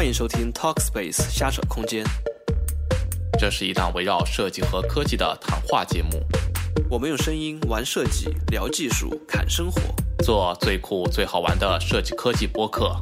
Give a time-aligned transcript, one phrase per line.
[0.00, 2.02] 欢迎收听 Talkspace 瞎扯空间，
[3.38, 6.24] 这是一档围绕设计和科技的谈话节目，
[6.88, 9.78] 我们用声音玩设计、聊技术、侃生活。
[10.24, 12.96] 做最酷最好玩的设计科技播客。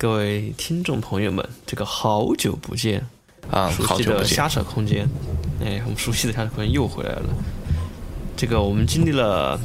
[0.00, 3.06] 各位听众朋友们，这个好久不见
[3.50, 5.06] 啊，熟悉好久不见的瞎扯空间，
[5.62, 7.28] 哎，我们熟悉的瞎扯空间又回来了。
[8.34, 9.60] 这个我们经历了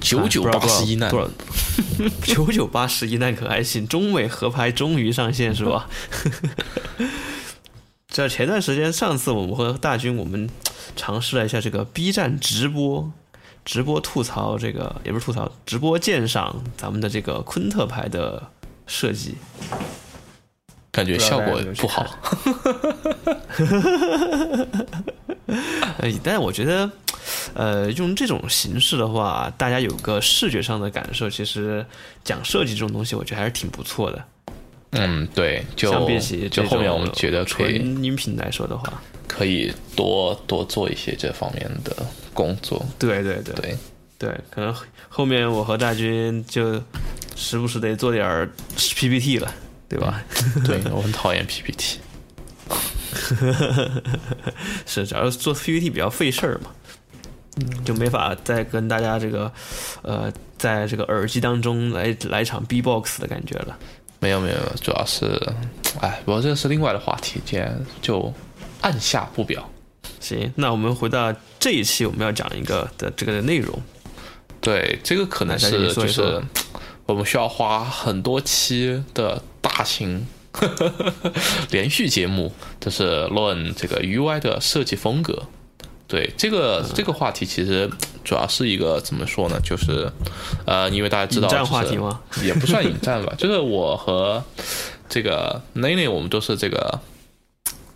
[0.00, 1.12] 九九八十一难
[2.22, 5.90] 九九八十一难可还行，中美合拍终于上线是吧？
[8.06, 10.48] 这前段时间，上次我们和大军我们
[10.94, 13.10] 尝试了一下这个 B 站直播，
[13.64, 18.40] 直播吐槽这个也不是吐槽，直播鉴赏咱们的这个昆特牌的
[18.86, 19.34] 设计，
[20.90, 22.04] 感觉效果不好。
[25.98, 26.90] 呃， 但是我觉得，
[27.54, 31.84] 呃，用这种形式的话，大家有个视觉上的感受，其实
[32.24, 34.24] 讲设计这种东西，我觉得还是挺不错的。
[34.92, 41.96] 嗯，对，就相比起就后面我们觉得可以纯音频来说的话，可以多多做一些这方面的
[42.34, 42.84] 工作。
[42.98, 43.76] 对对对对，
[44.22, 44.72] 对，可能
[45.08, 46.80] 后面我和大军就
[47.34, 49.52] 时不时得做点儿 PPT 了，
[49.88, 50.22] 对吧？
[50.64, 51.98] 对我很讨厌 PPT。
[54.86, 56.70] 是，主要是做 PPT 比较费事儿嘛，
[57.84, 59.52] 就没法再跟大家这个，
[60.02, 63.76] 呃，在这个耳机当中来来一场 B-box 的感觉了。
[64.20, 65.36] 没有没有，主要是，
[66.00, 68.32] 哎，不过这是另外的话题，今天就
[68.82, 69.68] 按下不表。
[70.20, 73.82] 行，那我们回到这一期我们要讲一个的这个内容。
[74.62, 76.40] 对，这个可能是就是
[77.04, 80.26] 我们需要花很多期的大型
[81.70, 85.42] 连续节目，就是论这个 UI 的设计风格。
[86.06, 87.90] 对这个这个话题，其实
[88.22, 89.58] 主要是一个怎么说呢？
[89.64, 90.12] 就是
[90.66, 94.44] 呃，因为大家知道、话题吗也不算引战吧， 就是我和
[95.08, 97.00] 这个 Nene，我们都是这个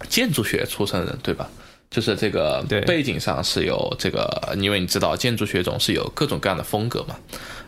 [0.09, 1.50] 建筑学出身人，对吧？
[1.91, 7.16] 就是这个背景上是有这个，因为你知道建筑学总是有各种各样的风格嘛，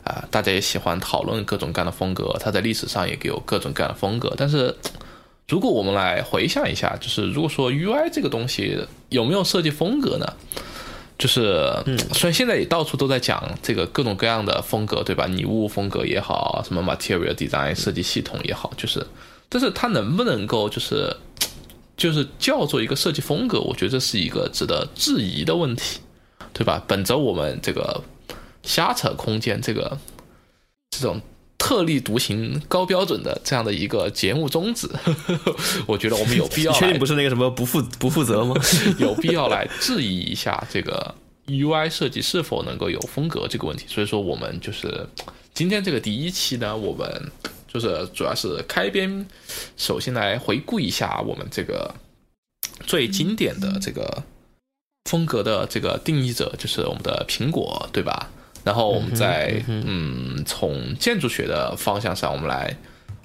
[0.04, 4.34] 啊、大家也喜欢讨论各种各样的风格，它在历史上也有各种各样的风格。
[4.36, 4.74] 但是，
[5.48, 10.26] 如果我们来回想一下，就是如果说 UI 这个东西有没有设计风格呢？
[11.18, 11.74] 就是，
[12.12, 15.26] 虽然现在也到处都在讲这个各种各样的风格，对吧？
[15.26, 19.04] 拟物风格也好，什么 material design 设计系统也好，就是，
[19.48, 21.12] 但是它能不能够就是
[21.98, 25.98] 就是叫做一个设计风格，我觉得这是一个值得质疑的问题，
[26.54, 26.82] 对吧？
[26.86, 28.02] 本着我们这个
[28.62, 29.98] 瞎扯空间这个
[30.90, 31.20] 这种
[31.58, 34.88] 特立独行、高标准的这样的一个节目宗旨，
[35.86, 38.54] 我觉得我们有必要确定不是那个什么不负不负责吗？
[38.98, 41.12] 有必要来质疑一下这个
[41.48, 43.86] UI 设计是否能够有风格这个问题。
[43.88, 45.04] 所以说，我们就是
[45.52, 47.32] 今天这个第一期呢，我们
[47.68, 49.26] 就是主要是开篇，
[49.76, 51.94] 首先来回顾一下我们这个
[52.86, 54.24] 最经典的这个
[55.04, 58.30] 风格的这个定义者，就是我们的苹果，对吧？
[58.64, 62.76] 然后我们再嗯，从建筑学的方向上，我们来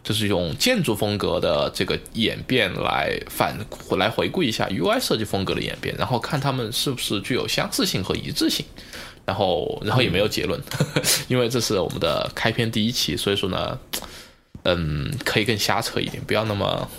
[0.03, 3.57] 就是用建筑风格的这个演变来反
[3.97, 8.65] 来回顾一下 UI 设计风格的演变，然后看他们是不是具有相似性和一致性。
[9.25, 10.61] 然后，然后也没有结论，
[11.29, 13.79] 因为这是我们的开篇第一期，所以说呢，
[14.63, 16.89] 嗯，可以更瞎扯一点，不要那么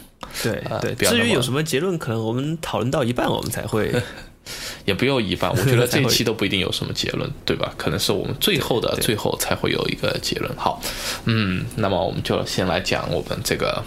[0.42, 3.92] 对呃对，至于有什么结论，可能我们讨论到一半，我们才会
[4.84, 7.72] 也不用一半，我觉得 这一期都不一定有什么结论，对吧？
[7.76, 10.54] 可能是我们最后的最后才会有一个结论。
[10.56, 10.80] 好，
[11.24, 13.82] 嗯，那么我们就先来讲我们这个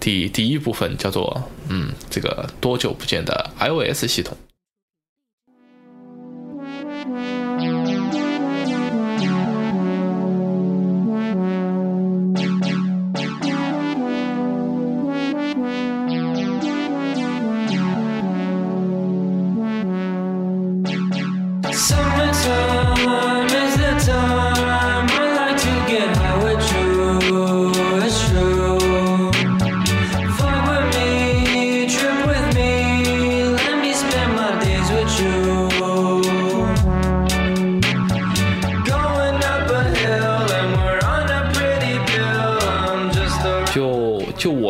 [0.00, 4.36] 第第一部分，叫做嗯，这个多久不见的 iOS 系统。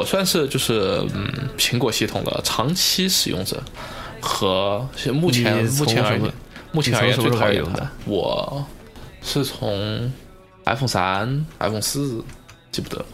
[0.06, 3.62] 算是就是嗯苹果系统的长期使用者，
[4.20, 6.32] 和目前目前而言，
[6.72, 7.86] 目前而言最讨用的。
[8.06, 8.64] 我
[9.20, 10.10] 是从
[10.64, 12.24] iPhone 三、iPhone 四，
[12.72, 13.04] 记不得，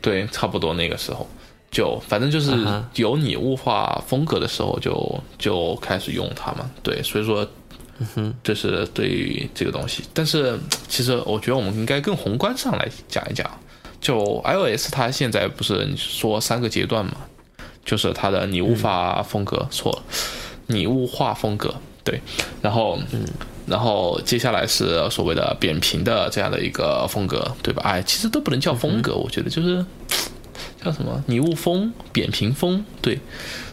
[0.00, 1.28] 对，差不多那个时候。
[1.68, 2.56] 就反正就是
[2.94, 6.70] 有你物化风格的时候就，就开始用它嘛。
[6.82, 7.46] 对，所以说，
[8.42, 10.04] 这是对于这个东西。
[10.14, 10.58] 但是
[10.88, 13.50] 其实我觉得我们应该更宏观上来讲一讲。
[14.00, 17.12] 就 iOS 它现在不是你说三个阶段嘛？
[17.84, 20.02] 就是它的拟物化风格，错了，
[20.66, 22.20] 拟物化风格，对，
[22.60, 22.98] 然后，
[23.66, 27.82] 然后接下来是所谓的扁平的这样的一个风格，对吧？
[27.84, 29.84] 哎，其实都不能叫风格，我觉得就是
[30.84, 33.18] 叫什么拟物风、扁平风，对。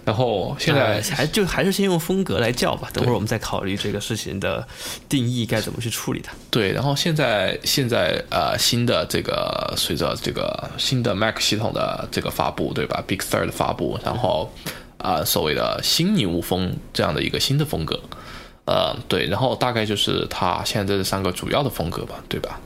[0.05, 4.67] 然后现在呃还就还是先用风格来叫吧，等会儿我们再考虑这个事情的
[5.07, 6.33] 定义该怎么去处理它。
[6.51, 14.51] 对，然后现在现在呃新的这个随着这个新的 Mac 系统的这个发布，对吧？Big Sur 的发布，然后
[14.97, 17.99] 啊、呃所谓的新拟物风这样的一个新的风格，
[18.65, 22.59] 呃对，然后大概就是它现在这三个主要的风格吧，对吧？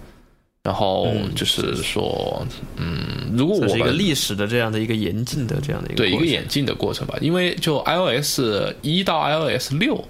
[0.68, 8.42] 然后就是说，嗯，如果我这是一个们历史的这样的一个演进的这样的一个对一个演进的过程吧，因为就 iOS
[8.82, 10.04] 一到 iOS 六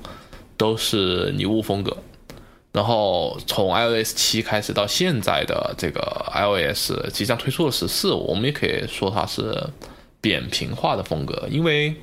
[0.57, 1.95] 都是拟物风格，
[2.71, 6.01] 然后从 iOS 七开始到现在的这个
[6.33, 9.55] iOS 即将推出的十四，我们也可以说它是
[10.19, 11.93] 扁平化的风格，因为。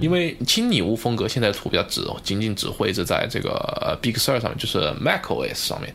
[0.00, 3.50] 因为轻拟物风格现在图标只仅仅只绘制在这个
[3.80, 5.94] 呃 Big Sur 上面，就是 macOS 上面，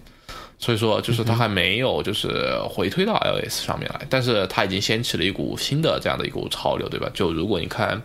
[0.61, 7.09] 所以说就是它还没有就是回推到 iOS 上面来，但是它已经掀起了一股新的这样的一股潮流，对吧？
[7.13, 7.99] 就如果你看，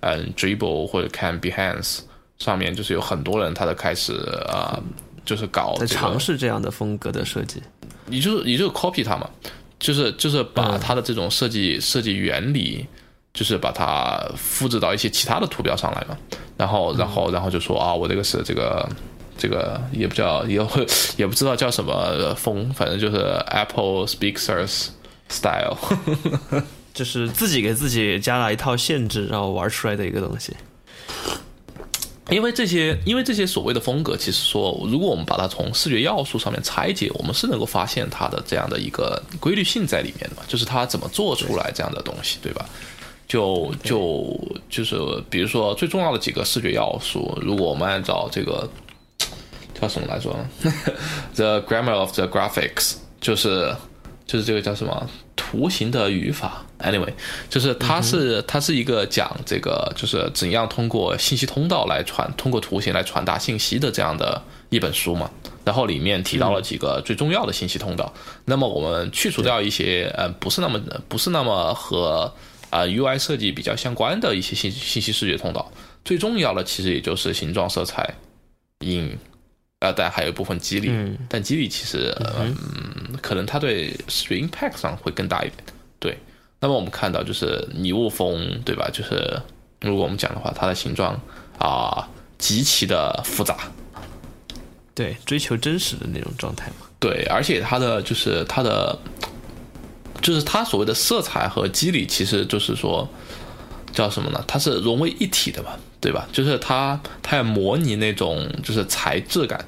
[0.00, 2.00] 嗯，Dribble 或者看 Behance
[2.38, 4.14] 上面，就是有很多人他都开始
[4.48, 4.82] 啊、呃
[5.24, 7.62] 就是搞在这个尝试这样的风格的设计。
[8.06, 9.30] 你就是你就是 copy 它嘛，
[9.78, 12.84] 就是就是把它的这种设计、设计原理，
[13.32, 16.18] 就是把它复制到一些其他的图标上来嘛，
[16.56, 18.88] 然后然后然后就说啊，我这个是这个
[19.40, 23.16] 这个也不叫也会也不知道叫什么风，反正就是
[23.46, 24.88] Apple Speakers
[25.30, 25.76] style，
[26.92, 30.54] 就是自己给自己加了一套限制，然后玩出来的一个东西。
[32.28, 42.64] 因为这些，因为这些所谓的风格，其实说，如果我们把它从视觉要素上面拆解，我们是能够发现它的这样的一个规律性在里面的嘛，就是它怎么做出来这样的东西，对吧？
[43.26, 44.38] 就就
[44.68, 44.96] 就是
[45.28, 48.68] 比如说最重要的几个视觉要素，如果我们按照这个
[49.80, 50.72] 叫什么来说呢？
[51.34, 53.74] The grammar of the graphics，就是
[54.26, 56.64] 就是这个叫什么图形的语法。
[56.80, 57.12] Anyway，
[57.50, 65.30] 就是它是、它是一个讲这个就是怎样通过信息通道来传，通过图形来传达信息的这样的一本书嘛。
[65.62, 68.10] 然后里面提到了几个最重要的信息通道。
[68.46, 72.32] 那么我们去除掉一些呃不是那么不是那么和
[72.70, 75.70] 啊、UI 设计比较相关的一些信信息视觉通道，
[76.02, 78.14] 最重要的其实也就是形状、色彩、
[78.80, 79.18] 影。
[79.80, 82.54] 呃，但还有一部分肌理，嗯但肌理其实，嗯，
[83.20, 85.56] 可能它对视觉 impact 上会更大一点。
[85.98, 86.18] 对，
[86.60, 88.90] 那么我们看到就是拟物风，对吧？
[88.92, 89.40] 就是
[89.80, 91.18] 如果我们讲的话，它的形状
[91.58, 92.06] 啊、
[92.36, 93.56] 极其的复杂，
[94.94, 96.86] 对，追求真实的那种状态嘛。
[96.98, 98.98] 对，而且它的就是它的，
[100.20, 103.08] 就是它所谓的色彩和肌理，其实就是说
[103.92, 104.44] 叫什么呢？
[104.46, 106.26] 它是融为一体的嘛，对吧？
[106.32, 109.62] 就是它它要模拟那种就是材质感，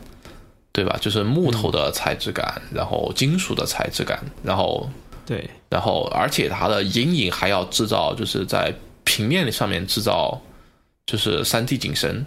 [0.73, 0.97] 对吧？
[0.99, 4.89] 就是木头的材质感，然后金属的材质感，然后
[5.27, 8.75] 对，然后而且它的阴影还要制造，就是在
[9.05, 10.41] 平面上面制造，
[11.05, 12.25] 就是三 D 景深，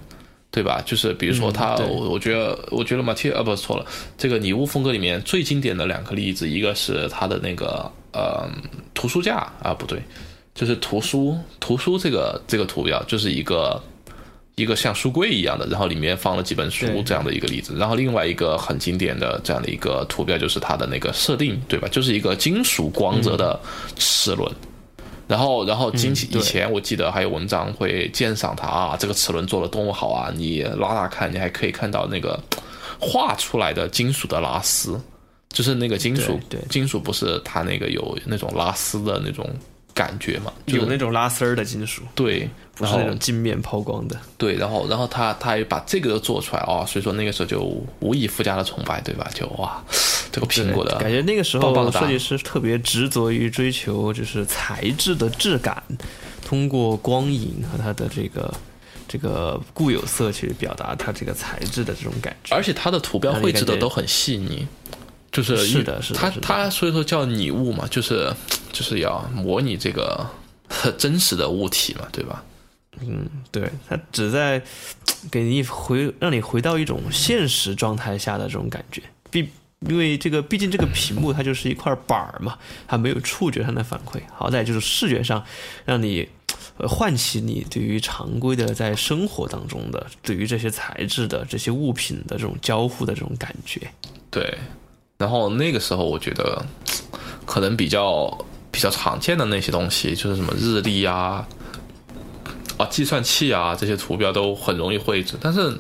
[0.52, 0.84] 对吧？
[0.86, 3.86] 就是比如说它，我我觉得我觉得马蒂呃不错了，
[4.20, 8.48] 这个拟物风格里面最经典的两个例子，一个是它的那个呃
[8.94, 10.00] 图书架啊，不对，
[10.54, 13.82] 就是图书图书这个这个图标，就是一个。
[14.56, 21.88] 一个像书柜一样的，然后里面放了几本书这样的一个例子，然后另外一个很经典的这样的一个图标就是它的那个设定，对吧？
[21.90, 23.60] 就是一个金属光泽的
[23.98, 24.50] 齿轮，
[25.28, 30.32] 然后然后以前我记得还有文章会鉴赏它啊，这个齿轮做的多么好啊！
[30.34, 32.40] 你拉拉看，你还可以看到那个
[32.98, 34.98] 画出来的金属的拉丝，
[35.50, 39.50] 就是那个金属金属不是它那个有那种拉丝的那种
[39.96, 40.54] 感觉嘛？
[40.68, 44.20] 就有那种拉丝儿的金属，对，不是那种镜面抛光的。
[44.38, 47.62] 对，然后然后他他也把这个都做出来哦，所以说那个时候就
[48.02, 49.28] 无以复加的崇拜，对吧？
[49.34, 49.82] 就哇，
[50.34, 55.82] 这个苹果的感觉那个时候设计师特别执着于追求就是材质的质感，
[56.44, 58.54] 通过光影和它的这个
[59.08, 62.54] 这个固有色去表达它这个材质的这种感觉。
[62.54, 64.68] 而且它的图标绘制的都很细腻，
[65.36, 68.34] 就是是的是的它它所以说叫拟物嘛，就是
[68.72, 70.26] 就是要模拟这个
[70.98, 72.44] 真实的物体嘛，对吧？
[73.02, 74.62] 嗯，对，它只在
[75.30, 79.02] 给你回让你回到一种现实状态下的这种感觉。
[79.30, 79.50] 毕
[79.90, 85.44] 因为这个，毕竟这个屏幕它就是一块板儿嘛，它没有触觉上的反馈，好歹就是视觉上
[85.84, 86.28] 让你
[86.78, 93.82] 呃唤起你对于常规的在生活当中的对于这些材质的这些物品的这种交互的这种感觉。
[94.32, 94.58] 对，
[95.18, 96.66] 然后那个时候我觉得
[97.46, 98.38] 可能比较
[98.72, 101.48] 比较常见的那些东西，就是什么日历啊、
[102.78, 105.76] 啊计算器啊这些图标都很容易绘制，但是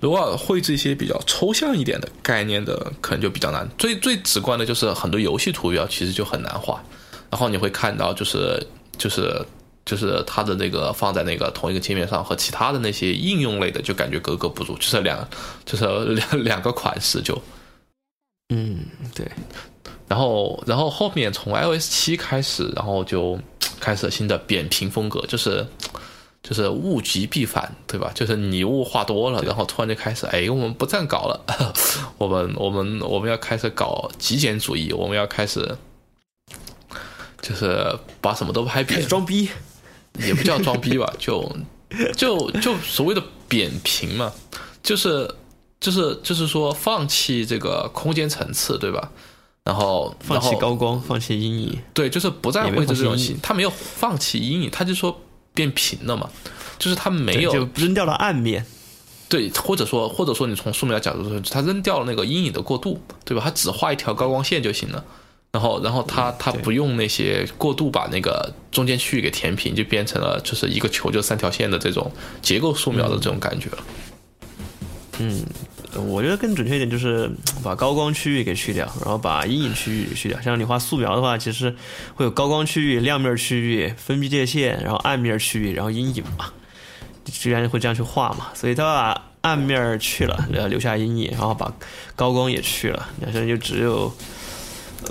[0.00, 3.68] 如果绘制一些比较抽象一点的概念的，可能就比较难。
[3.78, 6.82] 最最直观的就是很多游戏图标其实就很难画，
[7.30, 9.44] 然后你会看到就是就是。
[9.88, 15.16] 就是它的那个放在那个同一个界面上，和其他的那些应用类的就感觉格格不入，就是两
[15.64, 17.40] 就是两两个款式就
[18.48, 19.30] 嗯，对，
[20.08, 23.38] 然后，然后后面从 iOS 七开始，然后就
[23.80, 25.66] 开始了新的扁平风格，就是
[26.42, 28.10] 就是物极必反，对吧？
[28.14, 31.44] 就是你物化多了，然后突然就开始，哎，我们不这样搞了，
[32.18, 35.76] 我们我们我们要开始搞极简主义，我们要开始
[37.42, 39.00] 就是把什么都拍扁。
[39.00, 39.48] 开始，装逼。
[40.18, 41.46] 也不叫装逼吧，就
[42.16, 44.32] 就就所谓的扁平嘛，
[44.82, 45.30] 就是
[45.80, 49.10] 就是就是说放弃这个空间层次，对吧？
[49.64, 51.78] 然后放弃高光，放弃阴影。
[51.92, 55.20] 对，就是不再绘制这种放弃阴影，戏他没有放弃阴影，他就说
[55.54, 56.30] 变平了嘛，
[56.78, 58.64] 就是他没有就扔掉了暗面。
[59.28, 63.42] 对，或者说或者说你从素描角度说，他扔掉了那个阴影的过渡，对吧？
[63.44, 65.04] 他只画一条高光线就行了。
[65.50, 73.78] 然后，然后他他不用那些过度把那个中间区域给填平，就变成了就是一个球就三条线的这种结构素描的这种感觉了。
[75.94, 77.30] 我觉得更准确一点就是
[77.64, 80.40] 把高光区域给去掉，然后把阴影区域去掉。
[80.40, 81.74] 像你画素描的话，其实
[82.14, 86.52] 会有高光区域、亮面区域、分批界限，然后暗面区域，然后阴影嘛，
[87.24, 88.48] 居然会这样去画嘛。
[88.54, 91.72] 所以他把暗面去了，然后，留下阴影，然后把
[92.14, 94.12] 高光也去了，那现在就只有。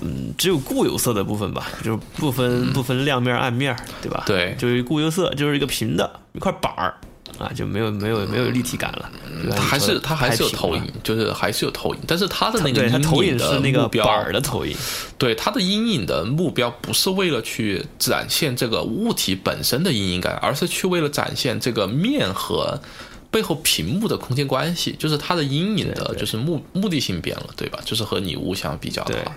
[0.02, 4.24] 嗯，只有固有色的部分吧，就是不分不分亮面暗面，对吧？
[4.26, 6.96] 对就是固有色，就是一个平的一块板儿
[7.38, 9.12] 啊，就没有没有没有立体感了。
[9.52, 14.76] 它还是它还是有投影，就是还是有投影，但是它的那个对，它投影影的是那个板儿的投影，
[15.18, 22.80] 对它的阴影的目标不是为了去展现这个物体本身的阴影感，而是去为了展现这个面和
[23.30, 27.80] 背后屏幕的空间关系，就是它的阴影的就是目目的性变了，对吧？
[27.84, 29.36] 就是和你物相比较的话，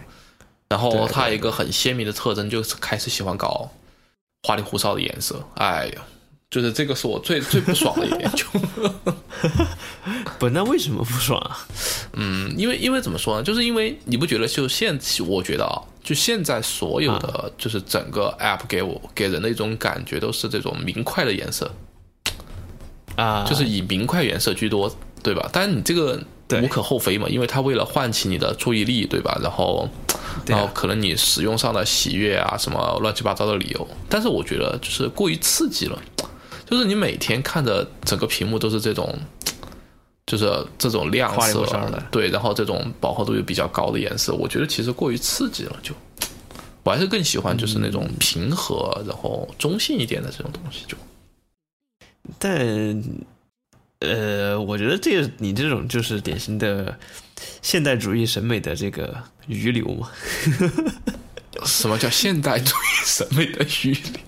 [0.68, 3.68] 然后对它一个很鲜明的特征，就是开始喜欢搞
[4.44, 6.02] 花里胡哨的颜色，哎呀。
[6.50, 8.44] 就是这个是我最最不爽的一点，就
[10.38, 11.58] 不，那为什么不爽啊？
[12.16, 13.42] 嗯，因为因为怎么说呢？
[13.42, 21.70] 就是因为你不觉得就现，我觉得啊，就现在所有啊的就是整个 app 给我给人的一种感觉都是这种明快的颜色，
[23.16, 24.90] 啊，就是以明快颜色居多，
[25.22, 25.50] 对吧？
[25.52, 26.18] 但是你这个
[26.62, 29.38] 无可厚非嘛，因为它为了唤起你的注意力，对吧？
[29.42, 29.86] 然后。
[30.46, 36.00] 然后可能你使用上的喜悦啊，什么乱七八糟的理由，但是我觉得就是过于刺激了，
[36.68, 39.18] 就是你每天看着整个屏幕都是这种，
[40.26, 45.94] 就是这种亮色的，对，然后这种饱和度又比较高的颜色，我觉得其实过于刺激了，就
[46.82, 50.96] 我还是更喜欢就是那种平和、然后中性一点的这种东西，就
[52.38, 53.02] 但
[54.00, 56.98] 呃，我觉得这个你这种就是典型的
[57.62, 60.10] 现代主义审美的这个余流嘛。
[61.64, 64.20] 什么叫现代主义审美的余流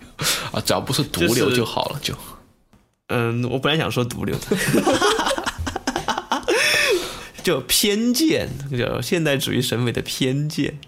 [0.50, 0.60] 啊？
[0.64, 2.12] 只要不是毒瘤就是就好了，就
[3.10, 4.56] 嗯，我本来想说毒瘤的，
[7.42, 10.78] 就偏见，就现代主义审美的偏见。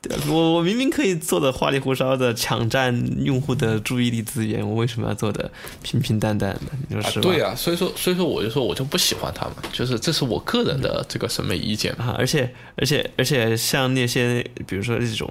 [0.00, 6.60] 对我我明明可以做的花里胡哨的抢占用户的注意力资源，我为什么要做的平平淡淡的？
[6.88, 7.28] 你说是吧？
[7.28, 12.06] 对啊，所以说所以说我就说我就不喜欢他们，就是这是我个人的这个审美意见嘛。
[12.06, 15.30] 啊，而且而且而且像那些比如说这种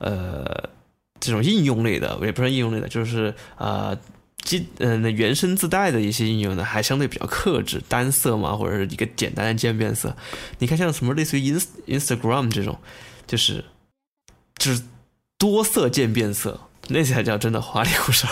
[0.00, 0.44] 呃
[1.20, 3.96] 这种应用类的，也不是应用类的，就是啊。
[4.42, 10.16] 基嗯、那原生自带的一些应用呢，还相对比较克制，单色嘛，或者是一个简单的渐变色。
[10.58, 12.78] 你看像什么类似于 Ins Instagram 这种，
[13.26, 13.64] 就是
[14.56, 14.82] 就是
[15.38, 18.28] 多色渐变色，那才叫真的花里胡哨。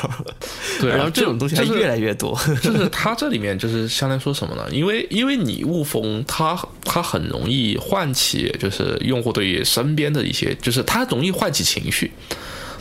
[0.80, 2.36] 对啊，然后这种东西还越来越多。
[2.62, 4.66] 就是它这里面就是相当于说什么呢？
[4.70, 12.10] 因为因为你雾风，它它很容易唤起就是用户对于身边的一些，就是它容易唤起情绪，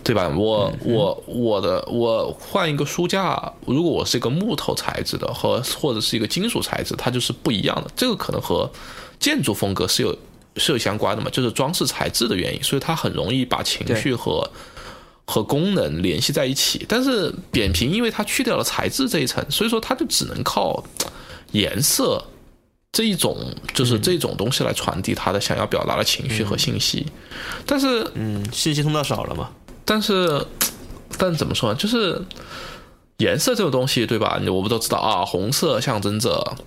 [0.08, 0.30] 对吧？
[0.30, 7.92] 我我我的我换一个书架，如果我是一个木头材质的和或者是一个金属材质，它就是不一样的。
[7.94, 8.72] 这个可能和
[9.20, 10.18] 建筑风格是有
[10.56, 14.50] 是有相关的嘛，就是装饰材质的原因，所以它很容易把情绪和
[15.26, 16.86] 和功能联系在一起。
[16.88, 20.82] 但是扁平因为它去掉了材质这一层，所以说它就只能靠
[21.52, 22.24] 颜色
[22.94, 27.06] 这一种就是这种东西来传递它的想要表达的情绪和信息。
[27.66, 29.50] 但是嗯，信息通道少了嘛？
[29.88, 30.46] 但是，
[31.17, 31.79] 但怎么说呢？
[31.79, 32.22] 就是
[33.20, 34.38] 颜色这个东西，对吧？
[34.51, 36.58] 我们都知道啊，红色象征着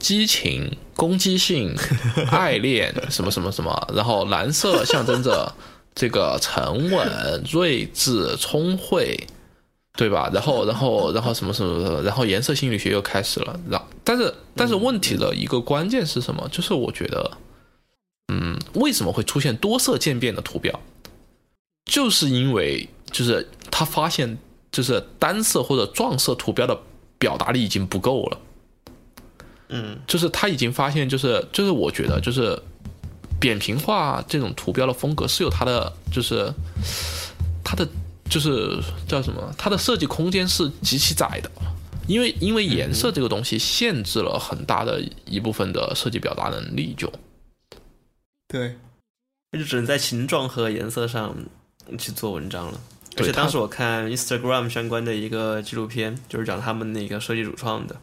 [0.00, 1.74] 激情、攻击性、
[2.32, 3.88] 爱恋，什么什么什么。
[3.94, 5.54] 然后蓝色 象征着
[5.94, 9.28] 这个沉稳、睿智、聪慧，
[9.96, 10.28] 对吧？
[10.34, 13.60] 然后，然后，然后什么什么什么，然后颜色心理学又开始了。
[13.70, 16.48] 然后，但是，但是问题的一个关键是什么？
[16.50, 17.30] 就是我觉得，
[18.32, 20.78] 嗯，为什么会出现多色渐变的图标？
[21.84, 24.38] 就是因为就是他发现，
[24.72, 26.78] 就是单色或者撞色图标的
[27.18, 28.40] 表达力已经不够了。
[29.68, 32.60] 嗯，就是他已经发现，就是就是我觉得就是
[33.40, 36.52] 扁平化这种图标的风格是有它的就是
[37.64, 37.88] 它的
[38.30, 39.54] 就是叫什么？
[39.58, 41.50] 它的设计空间是极其窄的，
[42.06, 47.12] 因为因为颜色这个东西限制了很大的一部分的设计表达能力就。
[48.48, 48.76] 对，
[49.50, 51.34] 那就只能在形状和颜色上
[51.98, 52.80] 去做文章了。
[53.16, 57.94] 而且当时我看 Instagram 相关的一个纪录片，就是讲他们那个设计主创的。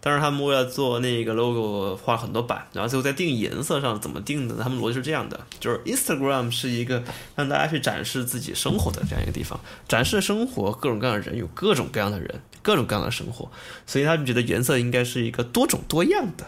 [0.00, 4.54] 当时他们为了做那个 logo 画了很多版，然后最后在定颜色上怎么定的？
[4.62, 7.02] 他们逻辑是这样的：就是 Instagram 是一个
[7.34, 13.50] 让大家去展示自己生活的这样一个地方，展示生活，各种各样的人，有各种各样的人，各种各样的生活，
[13.86, 16.46] 所以他们觉得颜色应该是一个多种多样的。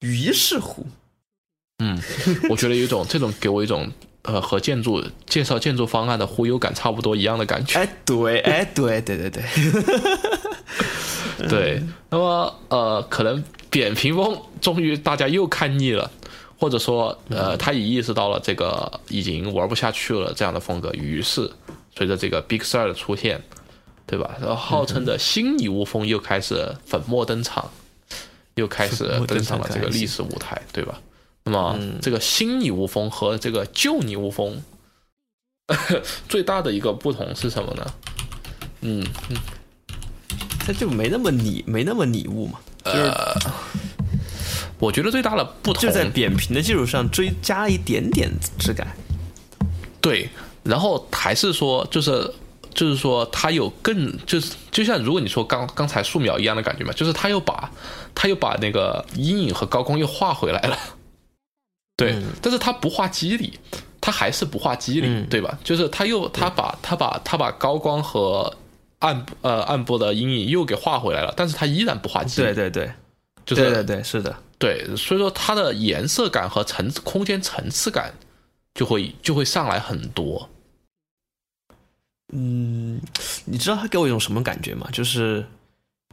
[0.00, 0.86] 于是乎，
[1.78, 1.98] 嗯，
[2.50, 3.90] 我觉得有一种这种给我一种
[4.26, 7.78] 呃和建筑介绍建筑方案的忽悠感差不多一样的感觉。
[7.78, 9.42] 哎，对，哎，对，对，对，对，
[11.48, 16.10] 对，那么呃，可能扁平风终于大家又看腻了，
[16.58, 21.50] 或者说呃，他也意识到了这个已经玩不下去了这样的风格，于是
[21.94, 23.40] 随着这个 Big Sur 的出现，
[24.06, 24.36] 对吧？
[24.40, 27.70] 然后号称的新拟物风又开始粉墨登场，
[28.54, 31.00] 又开始登登上了这个历史舞台，对吧？
[31.46, 34.60] 那么这个新拟物风和这个旧拟物风
[36.28, 37.86] 最大的一个不同是什么呢？
[38.80, 39.06] 嗯，
[40.58, 43.12] 它就没那么拟，没那么拟物嘛，就是
[44.80, 48.28] 我觉得最大的不同就在扁平的基础上追加一点点
[48.58, 48.96] 质感。
[50.00, 50.28] 对，
[50.64, 52.28] 然后还是说，就是
[52.74, 57.70] 就是说，它有更就是就像如果你说刚刚才素描一样的感觉嘛，就是它又把
[58.16, 60.76] 它又把那个阴影和高光又画回来了。
[61.96, 63.58] 对，嗯但是他不画肌理，
[64.00, 65.58] 他还是不画肌理，嗯对吧？
[65.64, 68.54] 就是他又他把他把他把高光和
[68.98, 72.54] 暗呃暗部的阴影又给画回来了，但是他依然不画肌理。
[72.54, 72.92] 对对对，
[73.44, 78.12] 就是对对对，是的，对，所以说它的颜色感和层次空间层次感
[78.74, 80.48] 就会就会上来很多。
[82.32, 83.00] 嗯，
[83.44, 84.88] 你知道他给我一种什么感觉吗？
[84.92, 85.46] 就是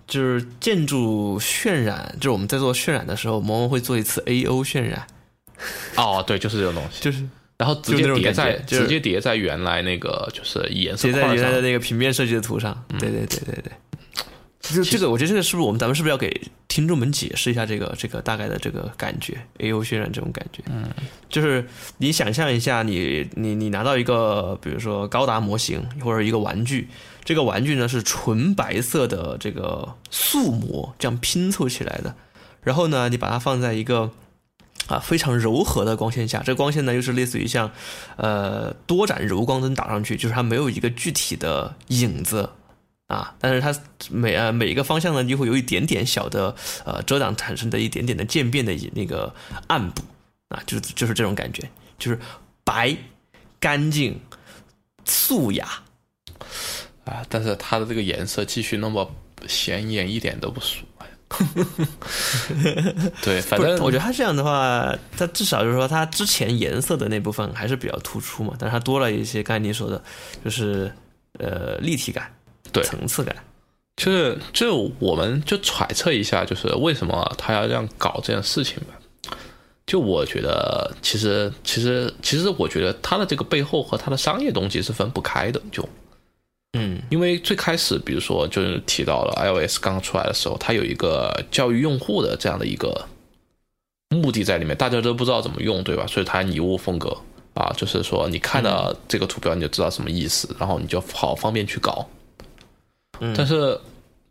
[0.08, 5.08] 就是建筑渲染，就是我们在做渲染的时候，往往会做一次 A O 渲染，
[5.96, 7.24] 哦，对，就是这种东西，就是
[7.58, 11.34] 然后直接叠在直接叠在原来那个就是颜色叠在。
[11.34, 12.84] 原来的那个平面设计的图上。
[13.00, 13.72] 对对对对对。
[14.62, 20.90] 就这个，我觉得这个是不是我们咱们是不是要给听众们解释一下这个这个大概的这个感觉？A O 渲染这种感觉，嗯，
[21.28, 26.88] 就是你想象一下你，你你拿到一个比如说高达模型或者一个玩具，
[27.26, 32.16] 这个玩具呢是纯白色的这个素模这样拼凑起来的，
[32.64, 34.10] 然后呢你把它放在一个
[34.88, 37.72] 啊非常柔和的光线下，这光线呢又是类似于像
[38.18, 42.50] 呃多盏柔光灯打上去，就是它没有一个具体的影子
[43.08, 43.74] 啊，但是它
[44.10, 49.34] 每呃每一个方向呢就会有一点点小的呃遮挡产生的一点点的渐变的那个
[49.68, 50.02] 暗部
[50.50, 52.20] 啊，就是就是这种感觉，就是
[52.64, 52.96] 白
[53.60, 54.20] 干净
[55.06, 55.68] 素雅。
[57.06, 59.10] 啊，但是它的这个颜色继续那么
[59.46, 60.86] 显眼，一点都不俗。
[63.24, 70.02] 对，反正，我觉得他这样的话，他至少就是说，他之前颜色的那部分还是比较突出嘛，但是它多了一些刚才你说的，
[70.44, 70.92] 就是
[71.40, 72.32] 呃立体感、
[72.72, 73.36] 对层次感。
[73.96, 78.96] 就是就我们就揣测一下，就是为什么他要这样搞这件事情吧。
[79.86, 85.62] 就我觉得，其实其实其实，我觉得他的这个背后和他的商业动机是分不开的。
[85.72, 85.88] 就
[86.74, 93.08] 嗯因为最开始，比如说就是提到了 iOS 刚出来的时候，它有一个教育用户的这样的一个
[94.10, 96.08] 目的在里面，大家都不知道怎么用，对吧？
[96.08, 97.16] 所以它拟物风格
[97.54, 102.08] 啊，就是说你看到这个图标你就知道什么意思，然后你就好方便去搞。
[103.20, 103.80] 嗯但是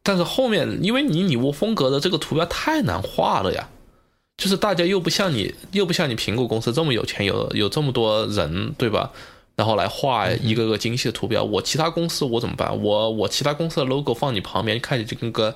[0.02, 3.68] 但是后面因为你拟物风格的这个图标太难画了呀，
[4.36, 9.12] 就是大家又不像你又不像你苹果公司这么有钱，有有这么多人，对吧？
[9.62, 11.44] 然然后来画一个个精细的图标。
[11.44, 12.82] 我其他公司我怎么办？
[12.82, 15.54] 我我其他公司的 logo 放你旁边，看起来就跟个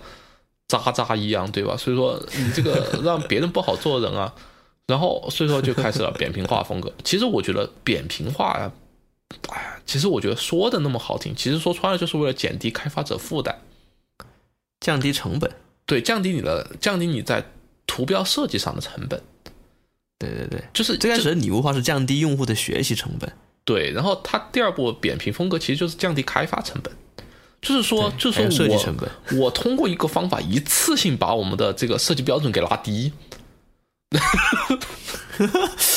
[0.68, 1.76] 渣渣一样，对吧？
[1.76, 4.32] 所以说你这个 让别人不好做人啊。
[4.86, 6.92] 然后所以说就开始了扁平化风格。
[7.02, 8.70] 其实我觉得扁平化呀，
[9.48, 13.58] 哎呀，其实我觉得说的那么好听，其实说穿了就是为了减低开发者负担。
[14.78, 15.50] 降低成本。
[15.84, 17.44] 对，降低你的降低你在
[17.88, 19.20] 图标设计上的成本，
[20.16, 23.32] 对对对，就是最开始的拟物化是降低用户的学习成本，
[23.66, 23.90] 对。
[23.90, 26.90] 然后它第二步扁平风格其实就是降低开发成本，
[27.60, 33.12] 就是说，就是说设计我成本 我通过一个方法一次性把我们的这个设计标准给拉低，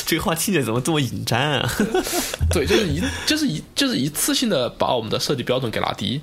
[0.05, 1.69] 这个话听起来怎么这么引战啊？
[2.51, 6.19] 对，就是一就是一就是一次性的把我们的设计标准给拉低。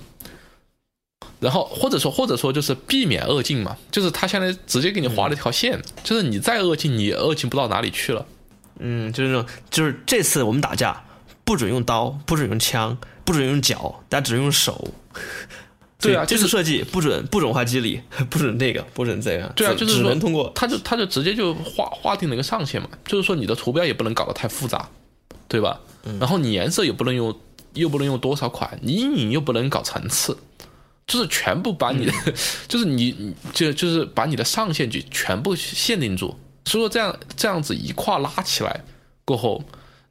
[1.39, 8.27] 然后或者说或者说就是避免恶进嘛，就是他现在直接给你划了一条线，就是你再恶进你也恶进不到哪里去了。
[8.79, 11.05] 嗯，就是那种，就是这次我们打架
[11.47, 14.93] 不准用刀，不准用枪，不准用脚，大家只用手。
[15.99, 19.51] 对啊就是次设计不准不准画肌理， 不准那个，不准这样。
[19.57, 24.91] 对啊，就是说只能通过他就他就直接就划划定了一个上限嘛，就是说你的图标也不能搞得太复杂，
[25.49, 25.81] 对吧？
[26.21, 27.35] 然后你颜色也不能用，
[27.73, 30.37] 又不能用多少款，你阴影又不能搞层次，
[31.07, 32.13] 就是全部把你的，
[32.69, 36.39] 就是你你就就是把你的上限就全部限定住。
[36.67, 38.85] 所以说这样这样子一跨拉起来
[39.25, 39.65] 过后，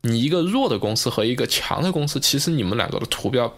[0.06, 3.54] 你一个弱的公司和一个强的公司，其实你们两个的图标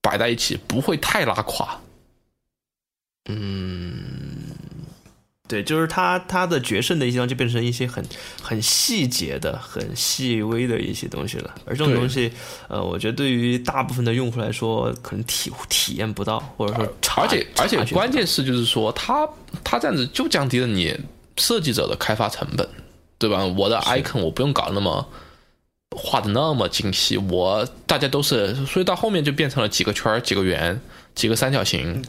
[0.00, 1.80] 摆在一起不会太拉垮。
[3.30, 4.48] 嗯
[5.46, 8.04] 对，就是它它的决胜的一些就变成一些很
[8.42, 11.54] 很细节的、很细微的一些东西了。
[11.64, 12.30] 而这种东西，
[12.68, 19.26] 呃，我觉得对于大部分的用户来说，可能体体验不到，或者说而且而且关键是就是说，它
[19.64, 20.94] 它这样子就降低了你
[21.38, 22.68] 设计者的开发成本，
[23.16, 23.44] 对吧？
[23.46, 25.08] 我的 icon 我不用搞那么
[25.96, 30.80] 画的那么精细，我大家都是，所以到后面就变成了几个圈儿、几个圆、
[31.14, 32.04] 几个三角形。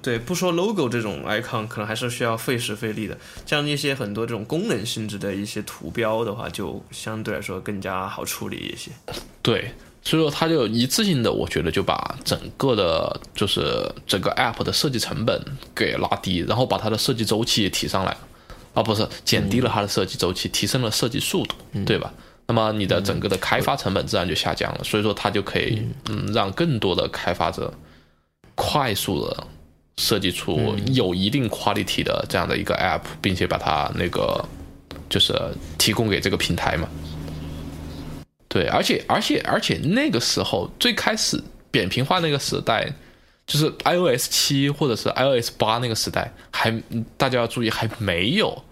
[0.00, 3.18] 对，不说 logo 这种 icon，可能还是需要费时费力的。
[3.44, 8.90] 像一些很多这种功能性质的一些图标的话，就相对来说更加好处理一些。
[9.42, 9.70] 对，
[10.02, 15.38] 所以说它就一次性的，我觉得就把整个的，就是整个 app 的设计成本
[15.74, 18.18] 给拉低，然后把它的设计周期也提上来了，
[18.72, 22.10] 啊，不是减低了它的设计周期，提升了设计速度，对吧？
[22.52, 27.72] 那么你的整个的开发成本自然就下降了，所以说它就可以嗯让更多的开发者
[28.54, 29.46] 快速的
[29.96, 34.44] 设计出有一定 quality 的这样的一个 app，并且把它那个
[35.08, 35.32] 就是
[35.78, 36.86] 提供给这个平台嘛。
[38.48, 42.92] 对，而且而且而且那个时候最开始扁平化那个时代，
[43.46, 46.70] 就是 iOS 七或者是 iOS 八那个时代，还
[47.16, 48.62] 大家要注意还没有。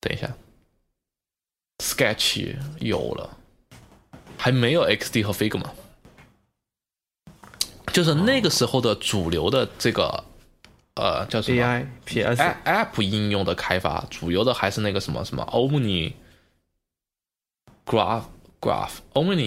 [0.00, 0.32] 等一下
[1.82, 3.28] ，Sketch 有了，
[4.38, 5.66] 还没有 XD 和 Figma，
[7.92, 10.24] 就是那个时候的主流的这个
[10.94, 16.12] 呃叫什么？AI、PS、App App 应用的开发，主流的还是那个什么什么 Omni
[17.84, 18.22] Graph
[18.60, 19.44] Graph Omni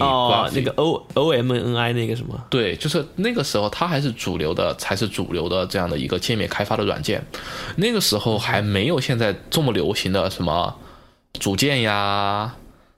[0.54, 7.26] 那个 O O M N I 那个什么，对，就是那个时候它还是主流的，才是主流的这样的一个界面开发的软件。
[7.78, 10.78] 那个时候还没有现在这么流行的什么
[11.40, 12.56] 组件呀，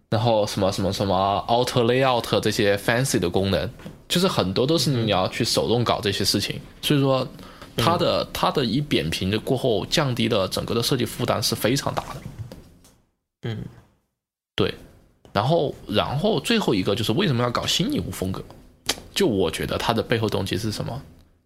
[0.10, 3.70] 然后什么什么什么 Auto Layout 这些 fancy 的功能，
[4.08, 6.60] 就是很多都是你要去手动搞这些事情。
[6.82, 7.28] 所以说，
[7.76, 12.22] 它的它的一扁平的过后，降低了整个的设计负担是非常大的。
[13.44, 13.64] 嗯，
[14.56, 14.74] 对。
[15.34, 18.44] 然后，然后最后一个就是为什么要搞新礼物风格？
[19.14, 21.00] 就我觉得它的背后动机是什么？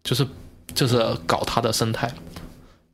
[0.04, 0.25] 就是
[0.73, 2.10] 就是搞它的生态，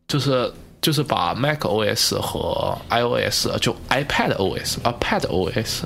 [0.07, 0.51] 就是
[0.87, 5.81] 就是把 Mac OS 和 iOS 就 iPad OS 啊 Pad OS，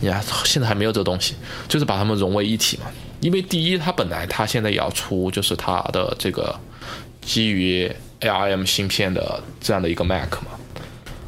[0.00, 1.34] 你看现在还没有这个东西，
[1.66, 2.84] 就是把它们融为一体嘛。
[3.18, 6.54] 因为第一，它本来它现在也要出就是它的这个
[7.20, 10.52] 基于 ARM 芯片的这样的一个 Mac 嘛，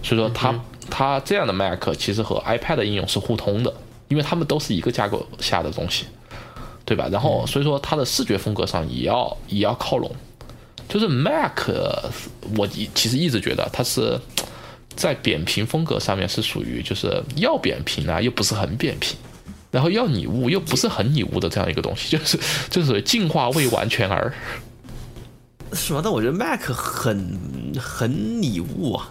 [0.01, 0.55] 所以说它、
[0.89, 3.75] 它这样的 Mac 其实和 iPad 的应用是互通的，
[4.07, 6.05] 因为它们都是一个架构下的东西，
[6.85, 7.09] 对吧？
[7.11, 10.09] 然后所以说它的视觉风格上也要也要靠拢，
[10.89, 11.69] 就是 Mac，
[12.57, 14.19] 我一其实一直觉得它是
[14.97, 19.17] 在扁平风格上面是属于就是要扁平啊，又不是很扁平。
[19.71, 22.39] 然后要拟物又不是很拟物的这样一个东西，就是
[22.71, 24.33] 就是进化未完全而。
[25.75, 26.01] 是吗？
[26.03, 27.39] 但我觉得 Mac 很
[27.79, 29.11] 很拟物啊。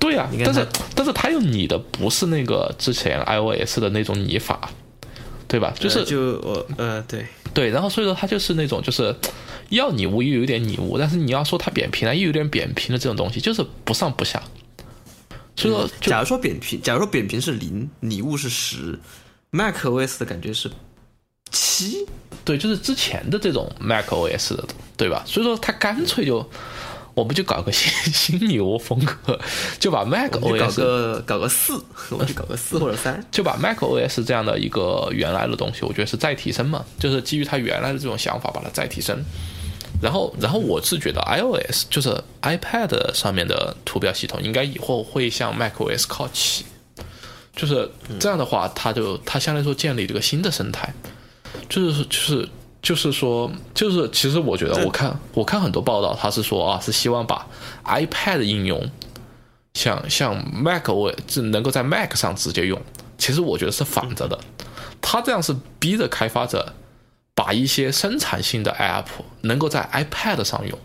[0.00, 4.68] 对啊但是但是它又拟的不是那个之前 iOS 的那种拟法，
[5.46, 5.72] 对吧？
[5.78, 9.14] 就是、呃就我呃对，对，然后所以说它就是那种就是
[9.76, 14.42] 要拟物又有点拟物，但是你要说它扁平啊，又有点扁平的这种东西，就是不上不下。
[15.56, 18.98] 所以说就假如说扁平，假如说扁平是零，拟物是十
[19.50, 20.70] ，Mac OS 的感觉是
[21.50, 22.06] 七，
[22.44, 24.64] 对，就是之前的这种 Mac OS 的，
[24.96, 25.22] 对吧？
[25.26, 26.48] 所以说它干脆就，
[27.14, 29.38] 我们就搞个新新牛风格，
[29.78, 33.22] 就把 macOS 搞 OS 个搞个四， 我们就搞个四或者三。
[33.30, 39.22] 就把 Mac OS 这样的一个原来的东西，我觉得是再提升嘛，就是基于它原来的这种想法把它再提升。
[40.02, 42.12] 然后，然后我是觉得 iOS 就是
[42.42, 46.64] iPad 上面的图标系统，应该以后会向 macOS 靠齐。
[47.54, 47.88] 就是
[48.18, 50.92] 这样的话，它就它相当于说建立这个新的生态，
[51.68, 52.48] 就是就是
[52.80, 57.46] 就是说，就是其实我觉得，我看我看很多报道，他是说啊，是希望把
[57.84, 58.90] iPad 应用
[59.74, 62.80] 像像 Mac OS 是能够在 Mac 上直接用。
[63.18, 64.36] 其实我觉得是反着的，
[65.00, 66.72] 他这样是逼着开发者
[67.34, 69.06] 把一些生产性的 App
[69.42, 70.78] 能够在 iPad 上用，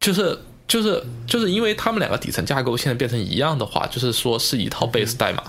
[0.00, 5.42] 就是就是就是因为他们两个底层架构现在变成一样的话，就是说是一套 base 代码，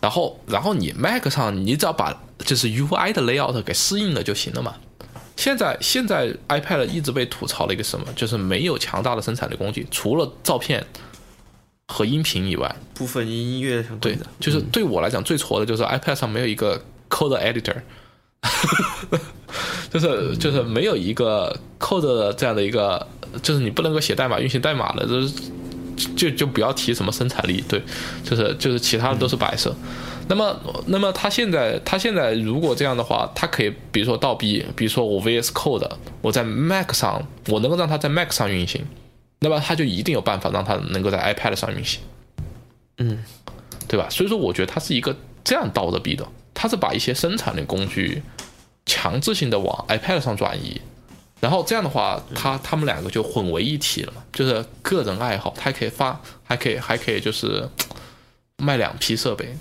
[0.00, 4.76] 然后然后你 Mac 上你只要把就是 UI 的 layout 给适应了就行了嘛。
[5.36, 10.84] 现在现在 iPad 一直被吐槽了一个什么，就是没有强大的生产力工具，除了照片
[11.88, 16.80] 和音频以外，部分音乐相对的，，就是对我来讲最挫的就是 iPad 上没有一个
[17.12, 17.76] code editor，
[19.92, 23.06] 就是就是没有一个 code 的这样的一个，
[23.42, 25.34] 就是你不能够写代码、运行代码的，就是
[26.16, 27.82] 就就不要提什么生产力，对，
[28.24, 29.74] 就是就是其他的都是摆设。
[30.28, 35.90] 那么，那么他现在，他现在如果这样的话，他可以，比如说倒逼，比如说我 VS Code，
[36.22, 38.82] 我在 Mac 上，我能够让它在 Mac 上运行，
[39.40, 42.00] 那么他就一定有办法让它能够在 iPad 上运行。
[42.98, 43.22] 嗯，
[43.88, 44.08] 对吧？
[44.08, 48.22] 所以说，我觉得它是一个这样倒着逼的，它是把一些生产的工具
[48.86, 50.80] 强制性的往 iPad 上转移，
[51.40, 57.68] 然后这样的话，它他们两个就混为一体了嘛，就是个人爱好，它还可以发，还可以还可以就是
[58.58, 59.56] 卖两批设备，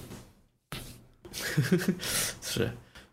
[2.42, 2.72] 是，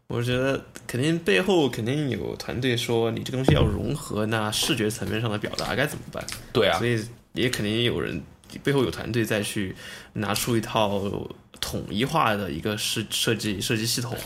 [0.09, 6.27] 我觉得肯定背后肯定有团队说你这个东西要融合，那视觉层面上的表达该怎么办？
[6.53, 6.79] 对啊。
[6.79, 8.23] 所，以也肯定有人
[8.63, 9.77] 背后有团队再去
[10.15, 11.01] 拿出一套
[11.61, 14.17] 统一化的一个设设计设计系统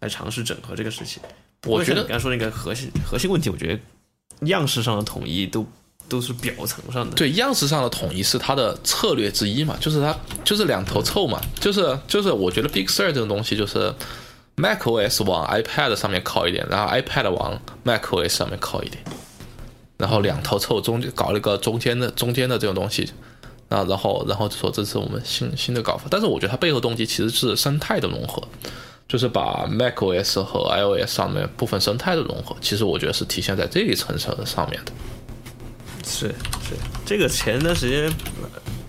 [0.00, 1.22] 来尝试整合这个事情。
[1.66, 5.66] 我觉得你刚才说那个核心核心问题，我觉得样式上的统一都
[6.08, 7.16] 都是表层上的。
[7.16, 13.94] 对样式上的统一是它的策略之一嘛，就是它就是两头凑嘛，就是就是我觉得 Big Sur 这种东西就是
[14.56, 19.02] Mac OS 往 iPad 上面靠一点，然后 iPad 往 Mac OS 上面靠一点，
[19.96, 23.10] 然后两头凑中间搞了一个中间的中间的这种东西，
[23.74, 28.42] 啊，然后然后就说这是我们新新的搞法，但是我觉得它背后动机其实是生态的融合。
[29.06, 34.92] 就是把 Mac OS 和 iOS 上面部分生态的融合，其实我觉得是体现在这一层上上面的。
[36.02, 36.28] 是
[36.66, 38.10] 是，这个前段时间，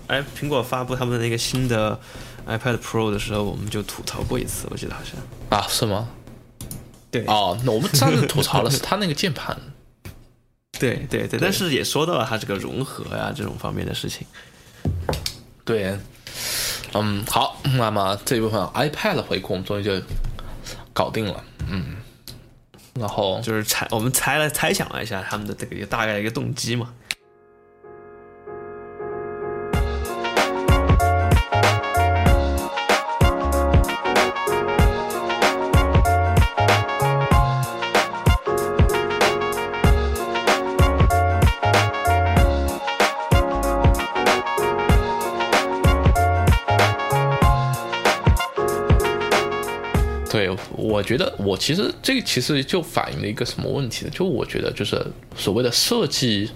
[0.06, 2.00] 哎，苹果发布他们的那个新的
[2.46, 5.60] iPad Pro 的时候，我们就吐槽过一次，我记得好像。
[5.60, 6.08] 啊，是吗？
[7.10, 9.54] 对哦，那我们上次吐槽的是它那个键盘。
[10.80, 14.26] 对对对，但是也说到了它这个融合呀、这种方面的事情。
[15.66, 15.98] 对，
[16.94, 20.00] 嗯，好，那么这一部分 iPad 的回顾我们终于就
[20.94, 21.96] 搞定了，嗯，
[22.94, 26.94] 然后就是猜，我们猜了猜想了一下他们的这个一个大概的一个动机嘛。
[51.46, 54.10] 我其实这个其实就反映了一个什么问题呢？
[54.12, 55.00] 就我觉得就是
[55.36, 56.50] 所谓的设计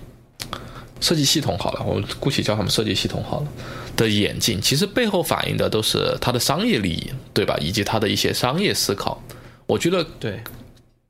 [1.00, 3.48] 设计系统好了，我们姑且叫他们设计系统好了
[3.96, 7.56] 的演进，其实背后反映的都是它的商业利益，对吧？
[7.60, 9.22] 以及它的一些商业思考。
[9.66, 10.42] 我觉得对，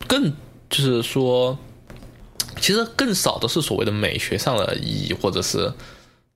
[0.06, 0.30] 更
[0.68, 1.58] 就是说，
[2.60, 5.72] 其实更少的是所谓的美学上的意义，或者是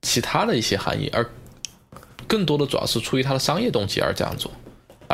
[0.01, 1.29] 其他的一些含义，而
[2.27, 4.51] 更多的主要是出于它的商业动机而这样做，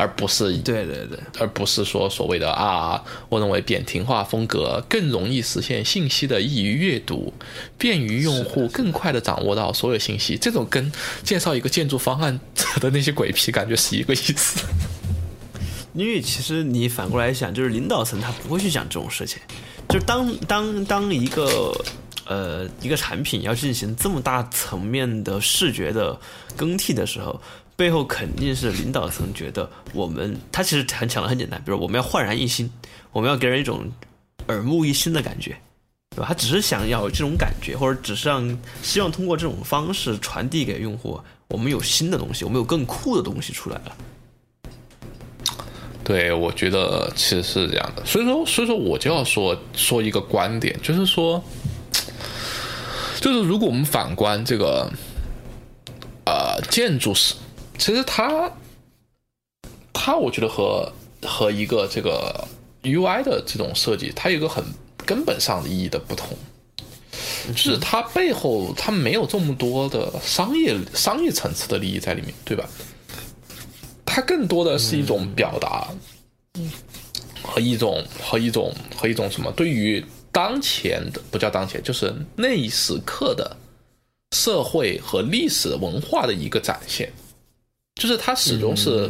[0.01, 7.31] 而不是对对对，而不是说所谓的啊，我认为扁平化风格更容易实现信息的易于阅读，
[7.77, 10.35] 便于用户更快的掌握到所有信息。
[10.35, 10.91] 这种跟
[11.23, 12.39] 介绍一个建筑方案
[12.79, 14.65] 的那些鬼皮感觉是一个意思。
[15.93, 19.37] 因为其实你反过来想，就是领导层他不会去讲这种事情，
[19.89, 21.71] 就是当当当一个
[22.25, 26.17] 呃一个产品要进行这么大层面的视觉的
[26.55, 27.39] 更替的时候，
[27.81, 32.71] 背后肯定是领导层觉得我们他其实很讲的很简单，比如我们要焕然一新，
[33.11, 33.91] 我们要给人一种
[34.49, 35.57] 耳目一新的感觉。
[36.13, 36.25] 对吧？
[36.27, 43.95] 他只是想要这种感觉，或者只是让希望通过这种方式传递给用户，我们有新的东西，我们有更酷的东西出来了。
[46.03, 51.41] 对，我觉得其实是这样的，所以说，所以说我就要说说一个观点，就是说，
[53.21, 54.91] 就是如果我们反观这个
[56.25, 57.35] 呃建筑史，
[57.81, 58.51] 其实它
[59.91, 62.47] 它我觉得和和一个这个
[62.83, 64.63] UI 的这种设计，它有一个很
[65.03, 66.37] 根本上的意义的不同，
[67.47, 72.69] 就是它背后它没有这么多的商业商业层次的利益在里面，对吧？
[74.05, 75.87] 它更多的是一种表达，
[77.41, 79.51] 和一种和一种和一种什么？
[79.53, 83.57] 对于当前的不叫当前，就是那一时刻的
[84.35, 87.11] 社会和历史文化的一个展现，
[88.01, 89.07] 就是它始终是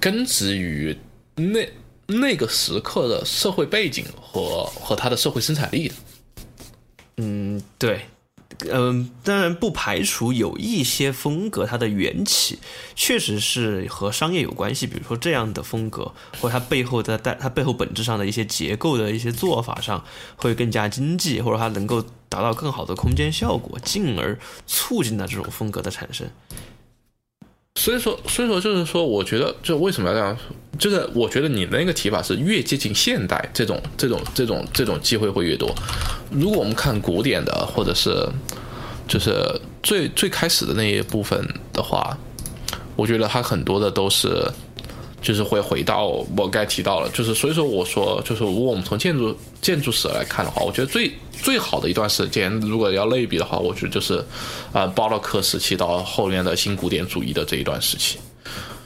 [0.00, 0.98] 根植于
[1.36, 1.64] 那
[2.08, 5.94] 那个时刻的社会背景和和它的社会生产力的。
[7.18, 8.06] 嗯，对，
[8.68, 12.58] 嗯，当然不排除有一些风格它的缘起
[12.96, 20.04] 确实是和商业有关系，比如说这样的风格，或者它背后的带它背后本质上的一些结构的一些做法上
[20.34, 26.28] 会更加经济，或者它能够达到更好的空间效果，进而促进了这种风格的产生。
[27.76, 35.72] 所以说，所以说就是说，我觉得就为什么要这样说，就是我觉得你的那个提法是越接近现代，这种这种这种这种机会会越多。
[36.30, 38.26] 如果我们看古典的，或者是
[39.06, 42.16] 就是最最开始的那一部分的话，
[42.96, 44.50] 我觉得它很多的都是
[45.26, 54.18] 就是会回到我该提到了，就是所以说我说就是如果我们从建筑建筑史来看的话，我觉得最最好的一段时间，如果要类比的话，我觉得就是
[54.72, 58.18] 啊、呃巴洛克时期到后面的新古典主义的这一段时期，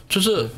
[0.08, 0.48] 就是。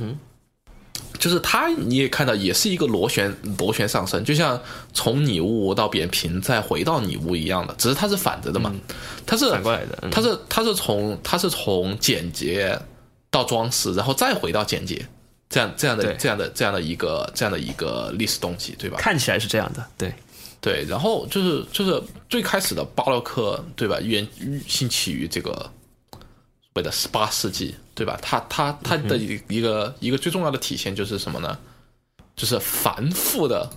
[1.18, 4.60] 就是它，你也看到，也是一个螺旋螺旋上升，就像
[4.92, 8.74] 从拟物到扁平再回到拟物一样的，只是它是反着的嘛，
[9.24, 10.10] 它是反过来的嗯。
[10.10, 12.76] 它是它是从它是从简洁
[13.30, 15.06] 到装饰，然后再回到简洁，
[15.52, 18.96] 这样这样的这样的这样的一个这样的一个历史动机，对吧？
[18.98, 20.14] 看起来是这样的，对，
[20.62, 24.00] 对，然后就是就是最开始的巴洛克，对吧？
[24.00, 24.26] 源
[24.66, 25.52] 兴起于这个
[26.10, 26.20] 所
[26.76, 28.18] 谓的十八世纪，对吧？
[28.22, 31.58] 它它它的一一个、一个最重要的体现就是什么呢？
[32.34, 33.68] 就是繁复的，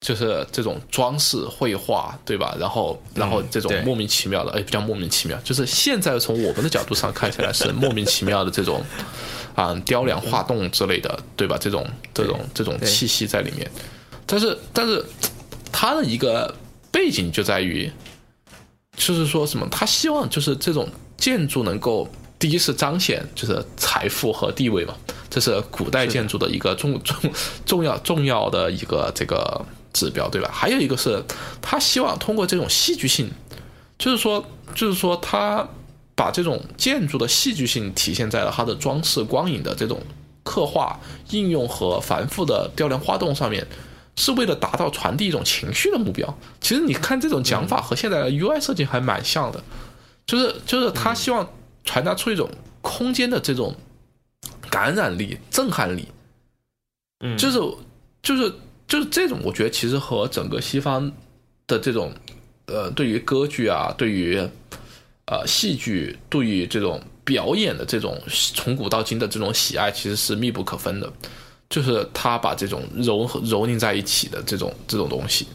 [0.00, 2.56] 就是这种装饰绘画，对吧？
[2.58, 8.80] 然后然后这种莫名其妙的，哎，比较莫名其妙，就是现在从我们的角度上看起来是莫名其妙的这种
[9.56, 11.58] 啊、雕梁画栋之类的，对吧？
[11.60, 11.84] 这种
[12.14, 13.68] 这种这种气息在里面，
[14.24, 15.04] 但是但是
[15.72, 16.54] 他的一个
[16.92, 17.90] 背景就在于，
[18.96, 19.66] 就是说什么？
[19.68, 22.08] 他希望就是这种建筑能够
[22.38, 24.94] 第一是彰显就是财富和地位嘛，
[25.28, 27.16] 这是古代建筑的一个重重
[27.66, 29.60] 重要重要的一个这个
[29.98, 30.50] 指标，对吧？
[30.52, 31.22] 还有一个是
[31.60, 33.30] 他希望通过这种戏剧性，
[33.98, 35.66] 就是说就是说他
[36.14, 40.00] 把这种建筑的戏剧性体现在了它的装饰光影的这种
[40.42, 40.98] 刻画、
[41.30, 43.66] 应用和繁复的雕梁画栋上面。
[44.20, 46.38] 是为了达到传递一种情绪的目标。
[46.60, 49.62] 其实你看这种讲法和现在的 UI 设计还蛮像的，
[50.26, 51.48] 就是就是他希望
[51.84, 52.50] 传达出一种
[52.82, 53.76] 空间的这种
[54.68, 56.08] 感染力、震撼力，
[57.20, 57.60] 嗯，就是
[58.20, 58.52] 就是
[58.88, 61.12] 就是这种，我觉得其实和整个西方
[61.66, 62.12] 的这种
[62.66, 64.36] 呃，对于歌剧啊，对于
[65.26, 68.20] 呃戏剧，对于这种表演的这种
[68.54, 71.12] 从古到今的这种喜爱，其实是密不可分的。
[71.70, 75.46] 就是他把这种揉合揉凝在一起的这种这种东西，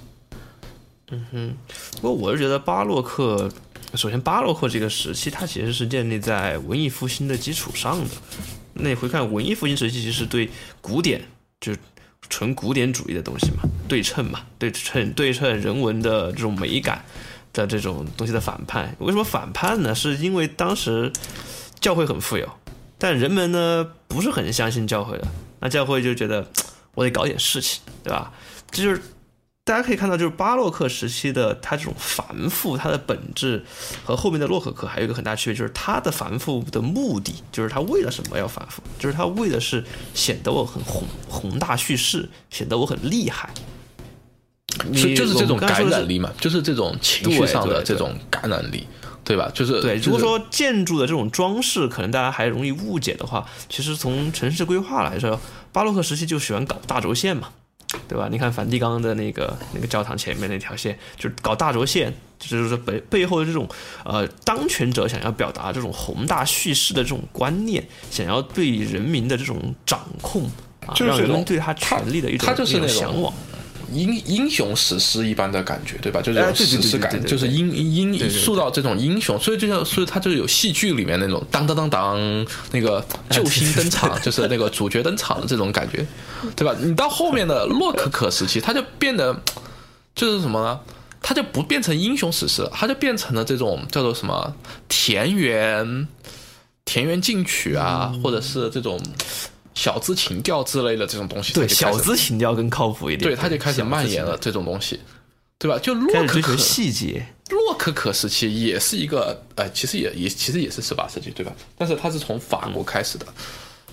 [1.09, 1.57] 嗯哼
[1.95, 3.51] 不过我是觉得巴洛克，
[3.95, 8.11] 首先巴洛克这个时期，它其实是建立在文艺复兴的基础上的。
[8.75, 10.47] 那回看文艺复兴时期，其实对
[10.81, 11.19] 古典
[11.59, 11.75] 就
[12.29, 17.03] 纯古典主义的东西嘛，对称嘛，对称对称人文的这种美感
[17.51, 18.95] 的这种东西的反叛。
[18.99, 19.93] 为什么反叛呢？
[19.93, 21.11] 是因为当时
[21.79, 22.49] 教会很富有，
[22.97, 25.27] 但人们呢不是很相信教会的，
[25.59, 26.47] 那教会就觉得
[26.95, 28.31] 我得搞点事情，对吧？
[28.71, 29.01] 这就是
[29.65, 33.63] 大家可以看到，就是巴洛克时期的它这种繁复，它的本质
[34.03, 39.81] 和后面的洛可可还有一个很大区别，就是它的繁复的目的，就是它为了什么要繁复，就是它为的是
[40.13, 43.49] 显得我很宏宏大叙事，显得我很厉害。
[44.89, 48.85] 你就就是这种感染力嘛，就是这种情绪上的这种感染力，
[49.23, 49.49] 对吧？
[49.53, 55.39] 就是对，如果说建筑的这种装饰，可能大家还容易误解的话，其实从城市规划来说，
[55.71, 57.49] 巴洛克时期就喜欢搞大轴线嘛，
[58.07, 58.27] 对吧？
[58.31, 63.67] 你看梵蒂冈的那个那个教堂前面那条线，就是搞大轴线，就是说背背后的这种
[64.03, 70.43] 呃当权者想要表达这种宏大叙事的这种观念，想要对人民的这种掌控
[70.85, 73.33] 啊，让人们就是这种对他权力的一种一种向往。
[73.91, 76.21] 英英雄史诗一般的感觉，对吧？
[76.21, 86.05] 就是史诗感，就是英英塑造这种英雄，所以就像，所以他就有戏剧里面那种当当当当那个救星登场，就是那个主角登场的这种感觉，
[86.55, 86.75] 对吧？
[86.79, 89.35] 你到后面的洛可可时期，他就变得
[90.15, 90.79] 就是什么呢？
[91.21, 94.53] 他就不变成英雄史诗，他就变成了这种叫做什么
[94.89, 96.07] 田园
[96.83, 99.01] 田园进取啊，嗯或者是这种
[99.73, 104.99] 小资情调之类的这种东西，对小资情调更靠谱一点，对，他就开始蔓延了这种东西，
[105.57, 105.77] 对吧？
[105.79, 111.51] 就洛可可细节，洛可可时期也是一个，呃，其实也也其实也是十八世纪，对吧？
[111.77, 113.25] 但是它是从法国开始的，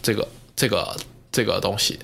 [0.02, 0.96] 这个这个
[1.32, 1.98] 这个东西。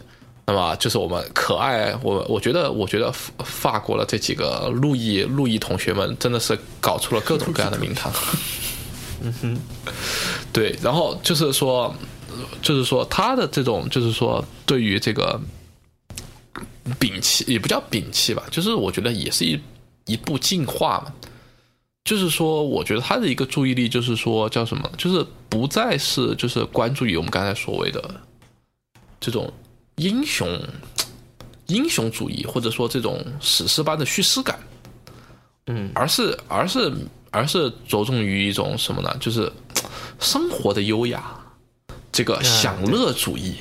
[0.48, 8.12] 那么就是我们可爱，我我觉得，我觉得法法国的这几个路易路易同学们真的是搞出了各种各样的名堂。
[9.22, 9.58] 嗯哼，
[10.52, 11.92] 对，然后就是说，
[12.62, 15.40] 就是说他的这种，就是说对于这个
[17.00, 19.60] 摒弃，也不叫摒弃吧，就是我觉得也是一
[20.06, 21.12] 一步进化嘛。
[22.04, 28.20] 就是说，我觉得他的一个注意力就是说叫什么，就是不再是就是关注于我们刚才所谓的
[29.18, 29.52] 这种
[29.96, 30.48] 英雄
[31.66, 34.56] 英雄主义，或者说这种史诗般的叙事感，
[35.66, 36.92] 嗯，而是而是
[37.32, 39.12] 而是着重于一种什么呢？
[39.18, 39.50] 就是
[40.20, 41.36] 生活的优雅，
[42.16, 43.56] 这个享乐主义，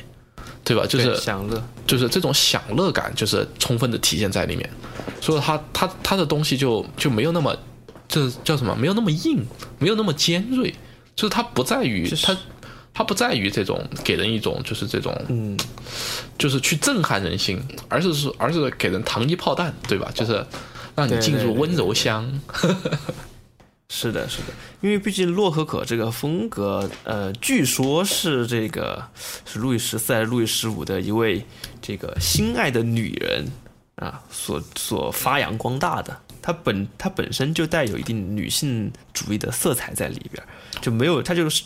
[0.64, 0.86] 对吧？
[0.88, 4.70] 就是享乐，就是这种享乐感，就是充分的体现在里面，
[5.20, 7.54] 所以他他他的东西就就没有那么，
[8.08, 8.74] 这叫什么？
[8.74, 9.46] 没有那么硬，
[9.78, 10.74] 没有那么尖锐，
[11.18, 12.38] 就是它不在于就是它。
[12.98, 15.60] 它不在于这种给人一种就是这种，嗯，
[16.38, 20.10] 就是去震撼人心，而是说而是给人糖衣炮弹，对吧？
[20.16, 20.42] 就是
[20.96, 22.26] 让你进入温柔乡。
[23.88, 24.48] 是的，是的，
[24.82, 29.08] 因为毕竟洛可可这个风格，呃，据说是这个
[29.46, 31.46] 是路易十四还是路易十五的一位
[31.82, 33.48] 这个心爱的女人
[33.96, 36.18] 啊所所发扬光大的。
[36.42, 40.44] 它本它本身就带有一定女性主义的色彩在里边，
[40.80, 41.64] 就没有它就是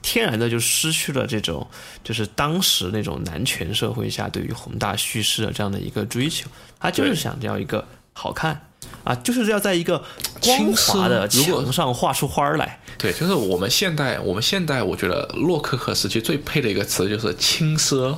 [0.00, 1.68] 天然的就失去了这种
[2.02, 6.48] 就是当时那种男权社会下对于宏大叙事的这样的一个追求，
[6.80, 8.68] 他就是想要一个好看
[9.04, 9.98] 啊，就是要在一个
[10.40, 12.80] 光轻滑的墙上画出花儿来。
[12.98, 18.16] 对，就是我们现代，我们现代，我觉得洛可可时期最配的一个词就是轻奢，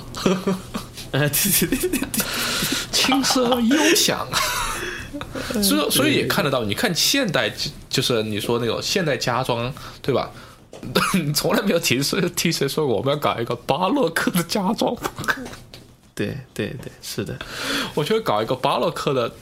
[1.13, 2.09] 呃， 对对对对对，
[2.93, 4.27] 轻奢悠享。
[5.63, 9.73] 所以，所以也看得到，你看现代，就就是你说那种现代家装，
[10.03, 10.31] 对吧？
[11.15, 15.37] 你从来没有听谁听谁说过我们要搞一个巴洛克的家装风格。
[16.15, 17.39] 对对对，是的，
[17.95, 19.33] 我觉得搞一个巴洛克的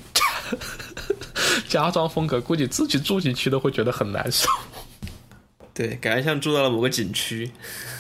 [1.68, 4.48] 家装风格，估计自己住进去都会觉得很难受。
[5.74, 7.50] 对，感觉像住到了某个景区。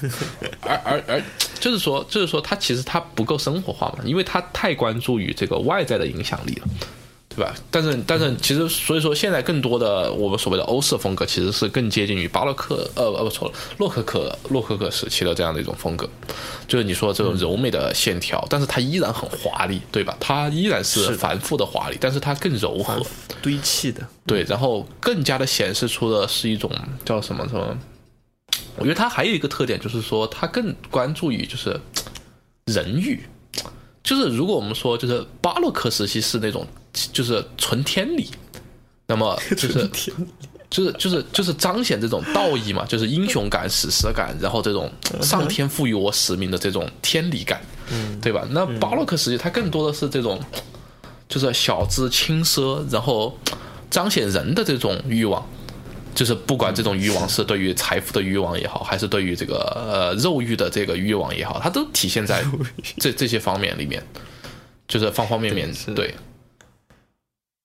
[0.60, 1.22] 而而而，
[1.58, 6.68] 就是说，就是说，它其实它不够生活化嘛，因为它太关注于这个外在的影响力了。
[7.34, 7.54] 对吧？
[7.70, 16.08] 但是但是其实所以说现在更多的我们所谓的欧式风格其实是更接近于巴洛克呃呃不错了洛可可洛可可时期的这样的一种风格，
[16.68, 20.16] 就是你说这种柔美的线条，但是它依然很华丽，对吧？
[20.20, 23.00] 它依然是是繁复的华丽，但是它更柔和，
[23.40, 26.70] 堆砌的，对，然后更加的显示出的是一种
[27.04, 27.78] 叫什么什么？
[28.76, 31.80] 我觉得它还有一个特点，就是说它更关注于就是
[32.66, 33.20] 人欲，
[34.02, 36.66] 就是如果我们说就是巴洛克时期是那种
[37.12, 38.30] 就是纯天理，
[39.06, 39.90] 那么 就是
[40.70, 44.90] 就是就是就是彰显这种道义嘛，就是英雄感、史诗感，然后这种
[45.20, 47.60] 上天赋予我使命的这种天理感，
[48.20, 48.46] 对吧？
[48.50, 50.40] 那巴洛克时期它更多的是这种
[51.28, 53.38] 就是小资轻奢，然后
[53.90, 55.46] 彰显人的这种欲望。
[56.14, 62.44] 就是不管这种欲望是对于财富的欲望也好，还是对于这个呃肉欲的这个欲望也好，它都体现在
[62.98, 64.02] 这这些方面里面，
[64.86, 66.14] 就是方方面面对。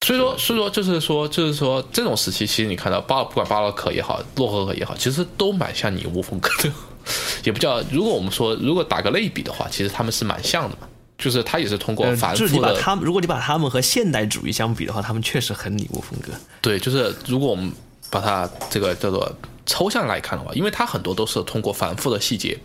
[0.07, 6.71] 所以说，所以说，就是说，就是说，这种时期，其实你看到巴，不管巴洛克也好，洛可可也好，其实都蛮像拟物风格的，
[7.43, 7.81] 也不叫。
[7.91, 10.87] 如果我们说，如果打个类比的话，其实他们是蛮像的嘛。
[11.17, 16.31] 就是他也是通过呃繁就是你复的，把他们，如果你把他们和现代主义相比的话，他们确实很拟物风格。
[16.61, 17.69] 对，就是如果我们
[18.09, 19.29] 把它这个叫做
[19.65, 22.57] 抽象来看的话，因为它很多都是通过反复的细节，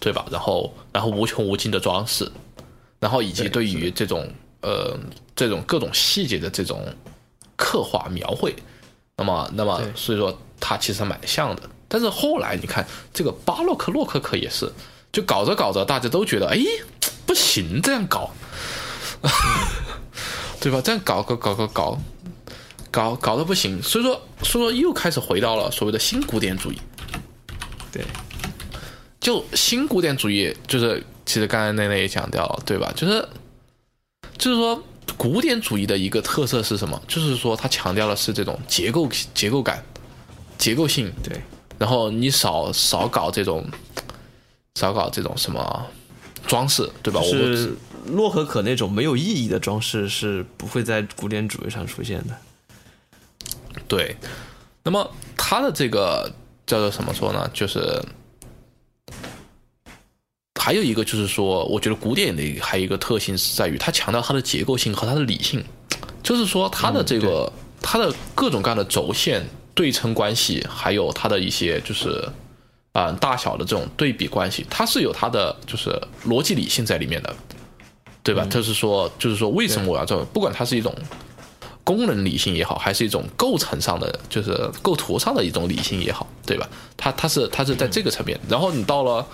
[0.00, 0.26] 对吧？
[0.28, 2.28] 然后然后无穷无尽的装饰，
[2.98, 4.28] 然后以及对于这种
[4.64, 4.98] 呃
[5.36, 6.82] 这种各种细节的这种
[7.56, 8.54] 刻画描绘，
[9.16, 11.62] 那么那么所以说它其实蛮像的。
[11.86, 14.72] 但是后来你看这个巴洛克洛可可也是，
[15.12, 16.58] 就搞着搞着大家都觉得哎
[17.26, 18.30] 不行这样搞，
[20.58, 20.80] 对吧？
[20.82, 21.98] 这样搞搞搞搞搞。
[22.90, 26.78] 搞搞得不行，所以说所以说又开始回到了所谓的新古典主义。
[27.90, 28.04] 对，
[29.18, 32.92] 就新古典主义，就是其实刚才奈奈也讲掉了，对吧？
[32.94, 33.28] 就是
[34.38, 34.82] 就是说
[35.16, 37.00] 古典主义的一个特色是什么？
[37.06, 39.84] 就是说它强调的是这种结构结构感、
[40.58, 41.40] 结构性，对，
[41.78, 43.66] 然后你少少搞这种
[44.76, 45.86] 少搞这种什么
[46.46, 47.20] 装饰，对吧？
[47.20, 52.36] 我洛可可那种没有意义的装饰是不会在古典主义上出现的。
[53.88, 54.16] 对，
[54.82, 56.30] 那么它的这个
[56.66, 57.50] 叫做什么说呢？
[57.54, 58.02] 就是
[60.64, 65.62] 还有一个就是说，我觉得古典的还有一个特性是在于它强调它的结构性和它的理性，
[66.22, 67.52] 就是说它的这个、
[67.82, 72.26] 它的各种各样的轴线对称关系，还有它的一些就是
[72.92, 75.90] 啊、大小的这种对比关系，它是有它的就是
[76.26, 77.36] 逻辑理性在里面的，
[78.22, 78.46] 对吧？
[78.46, 80.94] 就是说，就是说为什么我要这么，不管它是一种。
[81.86, 86.66] 功能理性也好，还是一种构成上的，就是构图上的一种理性也好，对吧？
[86.96, 89.26] 它它是它是在这个层面，然后你到了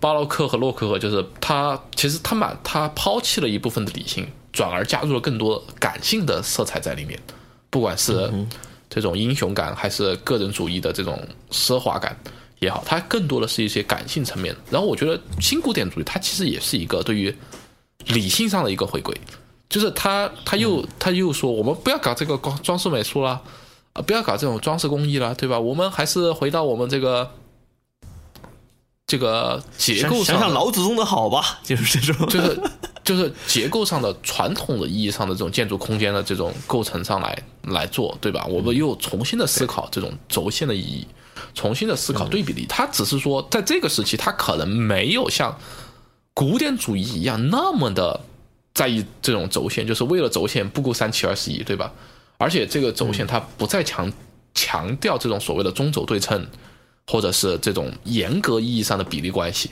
[0.00, 7.18] 巴洛克和洛可可，就是他其实他满他抛弃了一部分的理性，转而加入了更多感性的色彩在里面，
[7.70, 8.30] 不管是
[8.90, 11.18] 这种英雄感，还是个人主义的这种
[11.50, 12.16] 奢华感
[12.60, 14.54] 也好，它更多的是一些感性层面。
[14.70, 17.34] 然后我觉得新古典主义它其实也是一个对于
[18.06, 19.14] 理性上的一个回归。
[19.68, 23.40] 就是他他又他又说我们不要搞这个装装饰美术啦，
[23.94, 25.58] 啊，不要搞这种装饰工艺了，对吧？
[25.58, 27.28] 我们还是回到我们这个
[29.06, 32.26] 这个结构想想老祖宗的好吧，就是这种。
[32.28, 32.60] 就是
[33.04, 38.46] 就是结构上的传统的意义上的这种建筑空间的这种构成上来来做，对吧？
[38.46, 41.06] 我们又重新的思考这种轴线的意义，
[41.52, 42.64] 重新的思考对比例。
[42.66, 45.54] 它只是说在这个时期，它可能没有像
[46.32, 48.18] 古典主义一样那么的
[48.72, 51.92] 在意这种轴线，就是为了轴线不顾三七二十一，对吧？
[52.38, 54.10] 而且这个轴线它不再强
[54.54, 56.46] 强调这种所谓的中轴对称，
[57.06, 59.70] 或者是这种严格意义上的比例关系，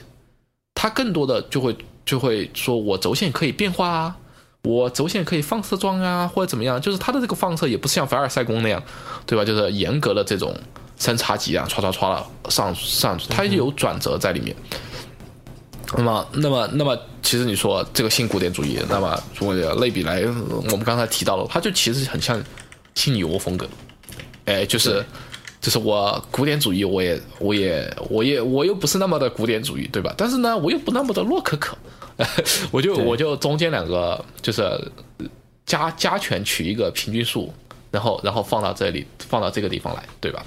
[0.75, 4.17] 它更多的就会就会说我轴线可以变化啊，
[4.65, 8.83] 我轴线可以放射状啊，或者怎么样，就是它的这个放射也不是像凡尔赛宫那样，
[9.27, 9.45] 对吧？
[9.45, 10.55] 就是严格的这种
[10.97, 14.55] 三叉戟啊，唰唰唰了上上去，它有转折在里面。
[15.95, 22.43] 那么，那么，那么，其实你说这个新古典主义，那么如果类比来，我们刚才提到了，它就其实很像
[22.95, 23.69] 新女巫风格，
[24.47, 25.05] 哎，就是
[25.63, 30.13] 就是我古典主义，我也我也我也我又不是那么的古典主义，对吧？
[30.19, 31.79] 但是呢，我又不那么的洛可可，
[32.73, 34.63] 我就我就中间两个就是
[35.65, 37.55] 加加权取一个平均数，
[37.93, 40.45] 然后然后放到这里，放到这个地方来，对吧？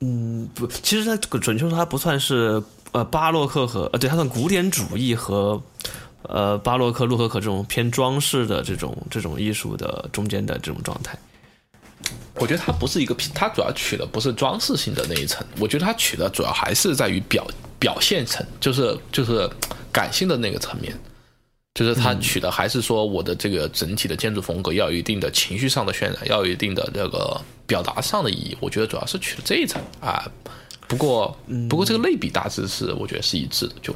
[0.00, 2.60] 嗯不，其实它准确说它不算是
[2.90, 5.62] 呃巴洛克和呃对，它算古典主义和
[6.22, 11.16] 呃巴洛克、洛可可这种偏装饰的这种这种艺术的中间的这种状态。
[12.40, 17.46] 我觉得它不是一个平，它主要取的不是装饰性的那一层，我觉得它取的主要还是在于表
[17.78, 19.48] 表现层，就是就是
[19.92, 20.96] 感性的那个层面，
[21.74, 30.24] 就是它取的还是说我的这个整体的建筑风格要有一定的情绪上的渲染，要有一定的这个表达上的意义，我觉得主要是取的这一层啊。
[30.86, 31.36] 不过
[31.68, 33.94] 不过这个类比大致是我觉得是一致的，就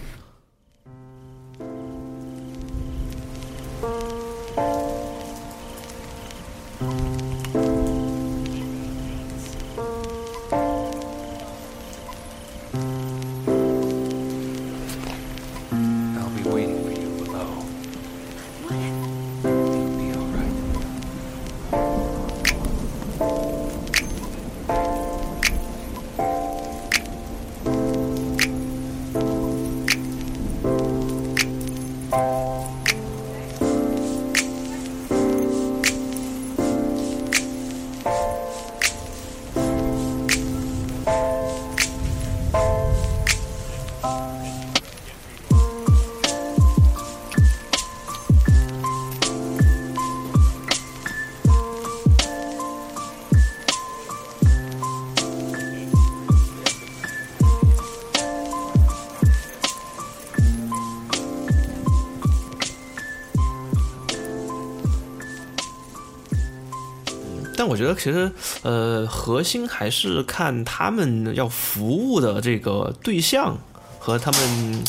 [67.73, 68.31] 我觉得其实
[68.63, 73.57] 呃核心还是看他们要服务的这个对象
[73.99, 74.85] 和他们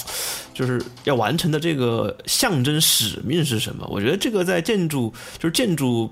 [0.54, 3.88] 就是要完成的这个象征使命是什么。
[3.90, 6.12] 我觉得这个在建筑就是建筑。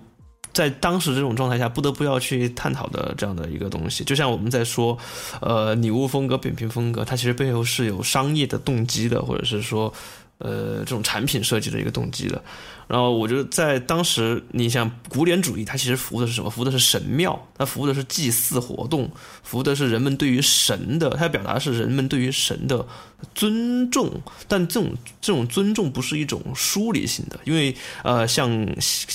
[0.53, 4.97] 在当时这种状态下，不得不要去探讨的这样的一个东西，就像我们在说，
[5.39, 9.93] 呃，女巫风格、扁平风格，它其实背后是有商业的动机的，或者是说，
[10.41, 12.43] 呃这种产品设计的一个动机的。
[12.87, 16.49] 然后我觉得在当时，你像古典主义，它其实服务的是什么？
[16.49, 19.09] 服务的是神庙，它服务的是祭祀活动，
[19.43, 22.85] 服务的是人们对于神的，它表达的是人们对于神的
[23.33, 24.21] 尊重。
[24.49, 27.73] 但这种这种尊重不是一种疏离性的，因为
[28.03, 28.67] 呃，像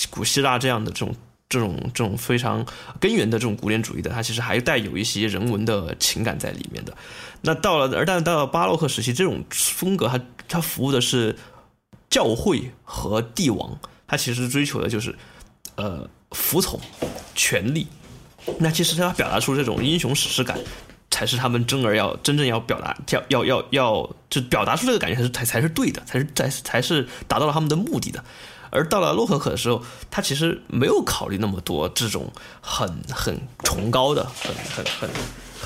[0.08, 1.14] 古希腊这样的这种。
[1.48, 2.66] 这种这种非常
[2.98, 6.92] 根源的这种古典主义的，它其实还带有一些人文的情感在里面的。
[7.42, 10.18] 那到了，而但到了巴洛克时期，这种风格它
[10.48, 11.36] 他服务的是
[12.08, 15.14] 教会和帝王，他其实追求的就是
[15.76, 16.80] 呃服从、
[17.34, 17.86] 权力。
[18.58, 20.58] 那其实他要表达出这种英雄史诗感，
[21.10, 28.24] 才是他们真而要真正要表达，要要要要就表达出这个感觉才是才才是对的，才是才才是达到了他们的目的的。
[28.70, 32.30] 而到了洛可可的时候，他其实没有考虑那么多这种
[32.60, 35.10] 很很崇高的、很很很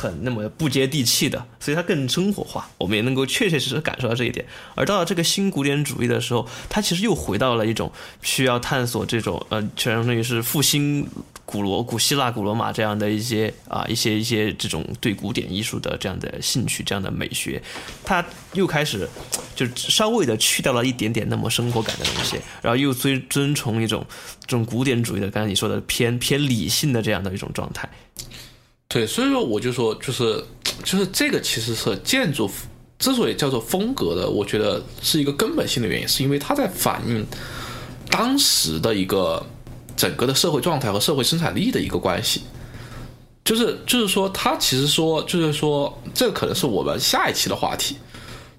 [0.00, 2.70] 很那么不接地气的，所以它更生活化。
[2.78, 4.46] 我们也能够确确实实感受到这一点。
[4.74, 7.92] 而到了这个新古典主义的时候，它其实又回到了一种
[8.22, 11.06] 需要探索这种呃，相当于是复兴
[11.44, 17.60] 古罗、古希腊、古罗马这样的一些啊一些一些这种对古典艺术的这样的兴趣、这样的美学，
[18.02, 18.24] 它
[18.54, 19.06] 又开始
[19.54, 24.06] 就稍微的去掉了一点点那么生活感的东西，然后又遵遵从一种
[24.46, 27.86] 这种古典主义的，刚才你说的偏偏理性的这样的一种状态。
[28.92, 30.44] 对，所以说我就说，就是
[30.82, 32.50] 就是这个其实是建筑
[32.98, 37.24] 之所以叫做风格的，我觉得是一个根本性的原因，是因为它在反映
[38.10, 39.46] 当时的一个
[39.96, 42.42] 整个的社会状态和社会生产力的一个关系。
[43.44, 47.96] 就是就是说，它其实说就是说，这可能是我们下一期的话题，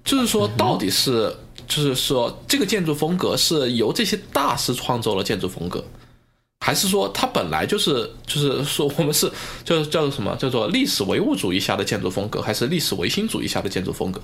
[0.02, 1.36] 就是说到底是
[1.68, 5.84] 就是说这个建筑风格是由这些大师创造了建筑风格。
[6.64, 9.28] 还是说它本来就是就是说我们是
[9.64, 14.20] 叫叫做什么叫做历史唯物主义下的建筑风格，还是历史唯心主义下的建筑风格，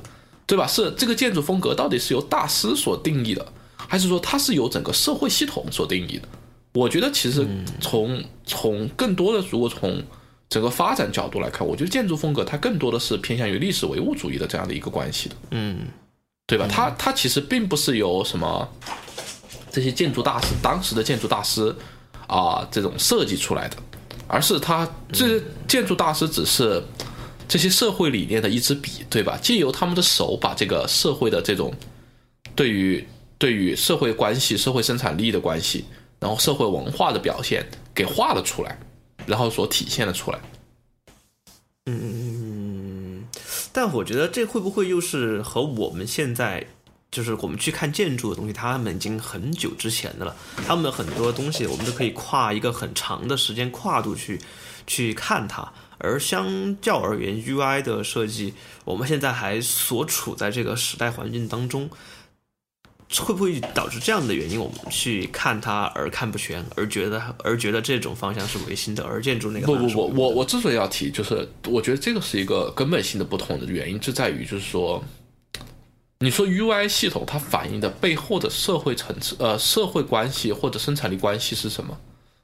[0.47, 0.65] 对吧？
[0.65, 3.45] 是这个建筑风格到底是由大师所定义的，
[3.77, 6.29] 还是说它是由整个社会系统所定义的？
[6.75, 7.45] 我觉得其实
[7.81, 10.01] 从从更多的如果从
[10.49, 15.89] 整个发展角度来看，我觉得建筑风格它更多的是偏向于历史唯物主义的这样的一个关系的，嗯，
[16.47, 16.69] 对吧？
[16.71, 18.69] 它它其实并不是由什么
[19.73, 21.75] 这些建筑大师当时的建筑大师。
[22.29, 23.77] 啊，这种设计出来的，
[24.29, 26.81] 而是他这建筑大师只是
[27.49, 29.37] 这些社会理念的一支笔，对吧？
[29.43, 31.75] 借由他们的手把这个社会的这种
[32.55, 33.05] 对于
[33.39, 35.87] 对于社会关系、社会生产力的关系，
[36.21, 38.79] 然后社会文化的表现给画了出来，
[39.27, 40.39] 然后所体现了出来。
[41.87, 43.25] 嗯，
[43.73, 46.67] 但我觉得这会不会又是和我们现在？
[47.11, 50.37] 就是我们去看建筑的东西，他们已经很久之前的了。
[50.67, 54.39] 他们很多东西，我们都可以跨一个很长的时间跨度去
[54.87, 55.73] 去看它。
[56.01, 58.55] 而相较而言，UI 的设计，
[58.85, 61.91] 我们现在还所处在这个时代环境当中，
[63.19, 64.61] 会不会导致这样的原因？
[64.61, 75.03] 我们去看它而看不全，而觉得而觉得这种方向是唯心的，而建筑那个不不不，我我之所以要提，就是我觉得这个是一个根本性的不同的原因，就在于就是说，
[76.21, 81.97] 你说 UI 系统它反映的背后的社会层次，呃，社会关系或者生产力关系是什么？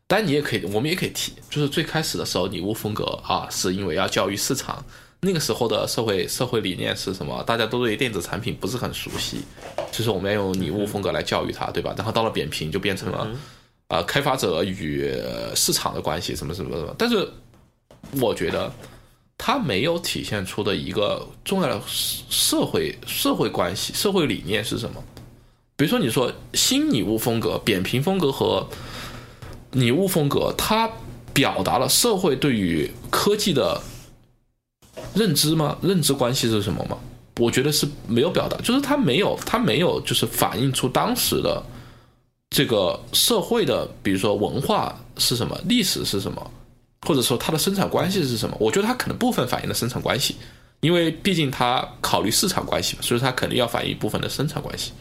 [0.07, 4.85] 当然，你也可以，我们也可以提，就是最开始的时候，礼物风格啊，是因为要教育市场，
[5.21, 7.43] 那个时候的社会社会理念是什么？
[7.43, 9.41] 大家都对电子产品不是很熟悉，
[9.91, 11.93] 就是我们要用礼物风格来教育它，对吧？
[11.97, 13.29] 然后到了扁平，就变成了
[13.89, 16.95] 呃开发者与呃市场的关系，什么什么什么。
[16.97, 17.29] 但是
[18.21, 18.73] 我觉得
[19.37, 25.03] 它没有体现出的一个重要的社会社会关系、社会理念是什么？
[25.77, 28.67] 比如说，你说新拟物风格、扁平风格和
[29.73, 30.89] 拟物风格，它
[31.33, 33.83] 表达了社会对于科技的
[35.15, 35.77] 认知吗？
[35.83, 36.97] 认知关系是什么吗？
[37.41, 41.61] 我觉得是没有表达，就是它没有，它没有，就是反映出当时的
[42.51, 46.51] 这个社会的，比如说文化是什么，历史是什么，
[47.05, 48.57] 或者说它的生产关系是什么。
[48.59, 50.37] 我觉得它可能部分反映了生产关系，
[50.81, 54.93] 因为毕竟它考虑市场关系嘛，所以它肯定要反映一部分的生产关系。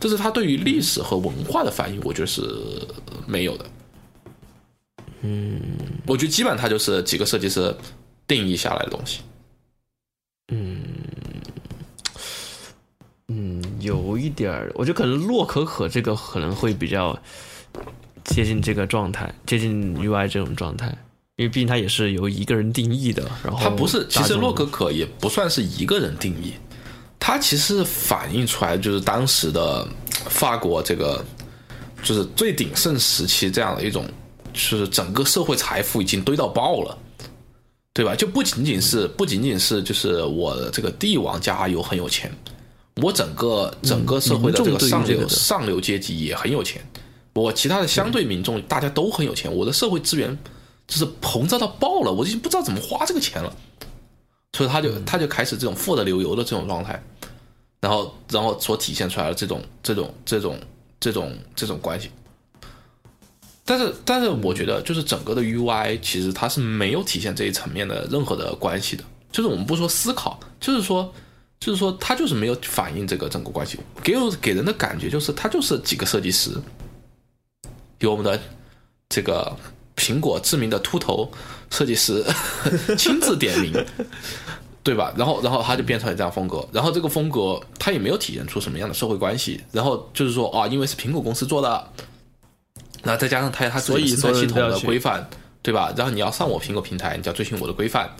[0.00, 2.42] 但是它对于历史和文化的反应，我觉得是
[3.26, 3.64] 没有的。
[5.22, 5.60] 嗯，
[6.06, 7.74] 我觉得基本上它就是几个设计师
[8.26, 9.20] 定义下来的东西。
[13.28, 17.18] 嗯，有一点儿，我觉得可能洛可可这个可能会比较
[18.24, 20.94] 接近这个状态，接近 UI 这种状态，
[21.36, 23.22] 因为毕竟它也是由一个人定义的。
[23.42, 26.54] 然后它不是，其实洛可可也不算是一个人定义，
[27.18, 29.86] 它其实反映出来就是当时的
[30.28, 31.24] 法国这个
[32.02, 34.06] 就是最鼎盛时期这样的一种，
[34.52, 36.98] 就是整个社会财富已经堆到爆了。
[37.96, 38.12] 对吧？
[38.16, 42.28] 就不仅仅是不仅仅是就是我的这个帝王家有很有钱，
[42.96, 46.84] 我整个整个社会的这个上流上流阶级也很有钱，
[47.34, 50.36] 我其他的相对民众大家都很有钱，我的社会资源
[50.86, 53.54] 就是膨胀到爆了，我已经不知道怎么花这个钱了，
[54.52, 57.02] 所以他就嗯他就开始这种富得流油的这种状态，
[57.80, 60.58] 然后然后所体现出来的这种这种这种
[61.00, 62.10] 这种这种关系。
[63.66, 69.02] 但是，但是我觉得，就是整个的 UI 其实它是没有体现这一层面的任何的关系的。
[69.32, 71.10] 就是我们不说思考，就是说，
[71.58, 73.80] 就是说，它就是没有反映这个整个关系。
[74.02, 76.50] 给我给人的感觉就是，它就是几个设计师，
[78.00, 78.38] 有我们的
[79.08, 79.56] 这个
[79.96, 81.30] 苹果知名的秃头
[81.70, 82.24] 设计师
[82.96, 83.72] 亲自点名，
[84.82, 85.12] 对吧？
[85.16, 86.66] 然后，然后他就变成了这样风格。
[86.72, 89.60] 然后这个风格，他也没有体现出什么样的社会关系。
[89.72, 91.92] 然后就是说，啊，因为是苹果公司做的，
[93.02, 95.28] 那再加上他他自己的生态系统的规范，
[95.62, 95.92] 对吧？
[95.96, 98.10] 然后你要上我苹果平台，你就要遵循我的规范，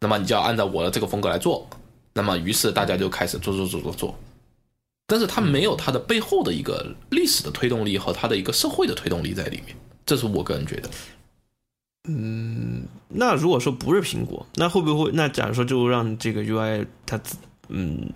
[0.00, 1.68] 那么你就要按照我的这个风格来做。
[2.12, 4.18] 那么于是大家就开始做做做做做，
[5.08, 10.88] 但是它没有它的背后的一个历史的推动力和它的一个社会的推动力在里面，这是我个人觉得。
[12.06, 15.10] 嗯那如果说不是苹果，那会不会？
[15.12, 17.36] 那假如说就让这个 UI 它自
[17.68, 18.10] 嗯，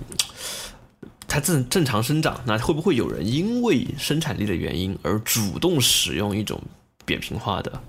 [1.27, 6.61] 它正正常生长，那会不会有人因为生产力的原因而主动使用一种
[7.07, 7.81] 扁平化的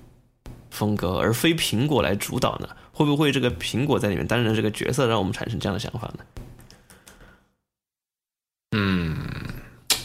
[0.70, 2.70] 风格，而非苹果来主导呢？
[2.94, 6.24] 会不会这个苹果在里面担任这个角色，让我们产生这样的想法呢？
[8.72, 9.18] 嗯，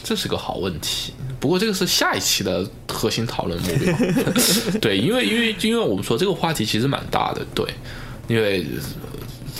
[0.05, 1.11] 这是个好问题。
[1.39, 3.93] 不过这个是下一期的核心讨论目标。
[4.79, 7.67] 对，因为因为因为我们说这个话题其实蛮大的，对，
[8.27, 8.63] 因为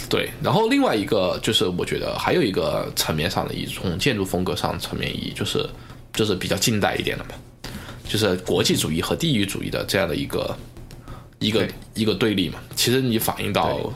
[0.08, 5.68] 对，然后另外一个就是我觉得还有一个层面上的意义，从建筑风格上层面意义，就是
[6.14, 7.32] 就是比较近代一点的嘛，
[8.08, 10.56] 就是国际主义和地域主义的这样的一个
[11.40, 12.60] 一个一个对立嘛。
[12.76, 13.92] 其实你反映到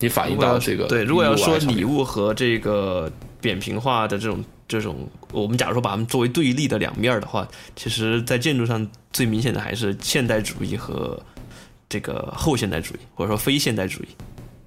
[0.00, 3.10] 你反映到这个对，如果要说礼物和这个
[3.42, 11.20] 扁平化的这种这种，我们假如说把它们作为对立的两面儿的话，其实在建筑上最明显的还是现代主义和
[11.90, 14.08] 这个后现代主义，或者说非现代主义。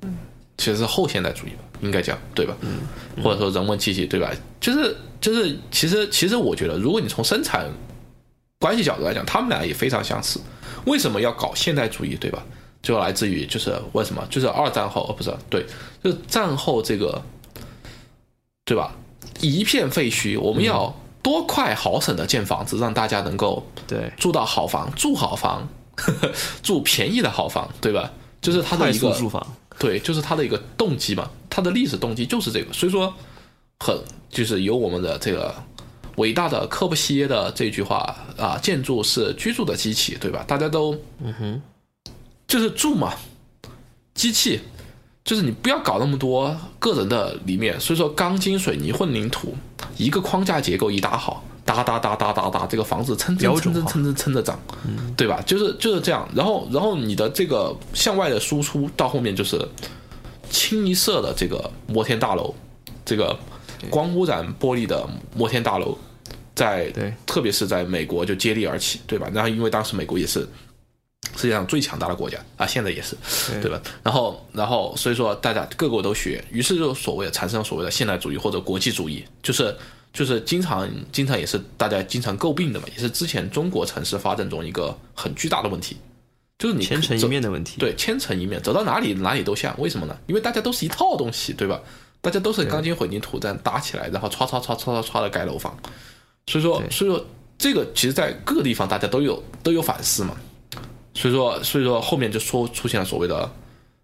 [0.04, 0.16] 嗯
[0.58, 2.56] 其实是后现代主义吧，应该讲对吧？
[2.62, 2.80] 嗯，
[3.22, 4.32] 或者说人文气息对吧？
[4.62, 7.70] 就是就是，其实其实我觉得，如果你从生产
[8.58, 10.40] 关系角度来讲，他们俩也非常相似。
[10.86, 12.42] 为什么要搞现代主义对吧？
[12.82, 14.26] 就来自于就是为什么？
[14.30, 15.66] 就是二战后，呃，不是对，
[16.02, 17.22] 就是战后这个
[18.66, 18.96] 对吧？
[19.40, 26.32] 一片废墟，我们要多快好省的建房子，让大家能够对，住到好房，住好房呵呵，
[26.64, 28.12] 住便宜的好房，对吧？
[28.42, 29.56] 就是它的一个住房。
[29.78, 33.14] 对，就是他的一个动机嘛，他的历史动机就是这个，所以说
[33.80, 33.98] 很
[34.30, 35.54] 就是有我们的这个
[36.16, 40.46] 伟大的科布西耶的这句话啊，建筑是居住的机器，对吧？
[40.48, 41.62] 大家都嗯哼，
[42.48, 43.14] 就是住嘛，
[44.14, 44.62] 机器。
[45.26, 49.56] 就是你不要搞那么多个人的里面，所以说钢筋水泥混凝土
[49.98, 54.60] 一个框架结构一搭好，哒哒哒哒哒哒，这个房子蹭蹭蹭蹭蹭蹭蹭着涨，
[55.18, 55.42] 对吧？
[55.44, 56.30] 就是就是这样。
[56.36, 59.60] 然后然后你的这个向外的输出到后面就是
[60.52, 62.54] 清一色的这个摩天大楼，
[63.04, 63.36] 这个
[63.90, 65.98] 光污染玻璃的摩天大楼，
[66.54, 69.28] 在对特别是在美国就接力而起，对吧？
[69.34, 70.48] 然后因为当时美国也是
[71.36, 73.16] 世界上最强大的国家啊，现在也是，
[73.62, 73.82] 对吧？
[74.04, 79.76] 然后然后所以说大家各国都学，于是就所谓的产生所谓的现代主义或者国际主义，就是。
[80.16, 85.98] 就是经常经常也是大家经常诟病的嘛，也是之前中国城市发展中一个很巨大的问题，
[86.58, 87.76] 就是你千层一面的问题。
[87.80, 90.18] 对，千层一面，走到哪里哪里都像，为什么呢？
[90.28, 91.82] 因为大家都是一套东西，对吧？
[92.22, 95.78] 大家都是钢筋混凝土这样搭起来，然后歘歘歘歘歘歘的盖楼房。
[96.48, 97.26] 所以说，所以说
[97.58, 100.38] 这个其实在各个地方大家都有都有反思嘛。
[101.16, 103.50] 所以说，所以说后面就说出现了所谓的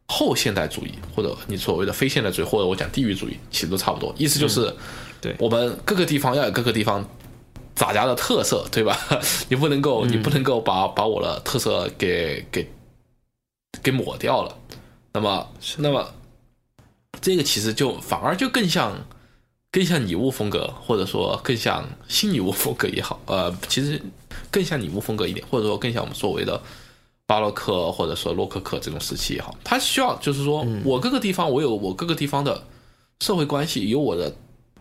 [0.08, 4.74] 后现代主义，或者你所谓的非现代主义，或者我讲地域主义，其实都差不多，意思就是，
[5.22, 7.08] 对我们各个地方要有各个地方
[7.76, 8.98] 咋家的特色，对吧？
[9.50, 12.68] 你不能够，你不能够把把我的特色给给
[13.84, 14.58] 给抹掉了。
[15.14, 16.14] 那么，那么
[17.20, 18.94] 这个其实就反而就更像
[19.72, 24.02] 更像拟物风格，或者说更像新拟物风格也好，呃，其实
[24.50, 26.62] 更像拟物风格一点，或者说更像我们所谓的
[27.32, 32.62] 巴洛克或者说洛可可这种时期也好，它需要就是说我各个地方我有我各个地方的
[33.22, 34.36] 社会关系，有我的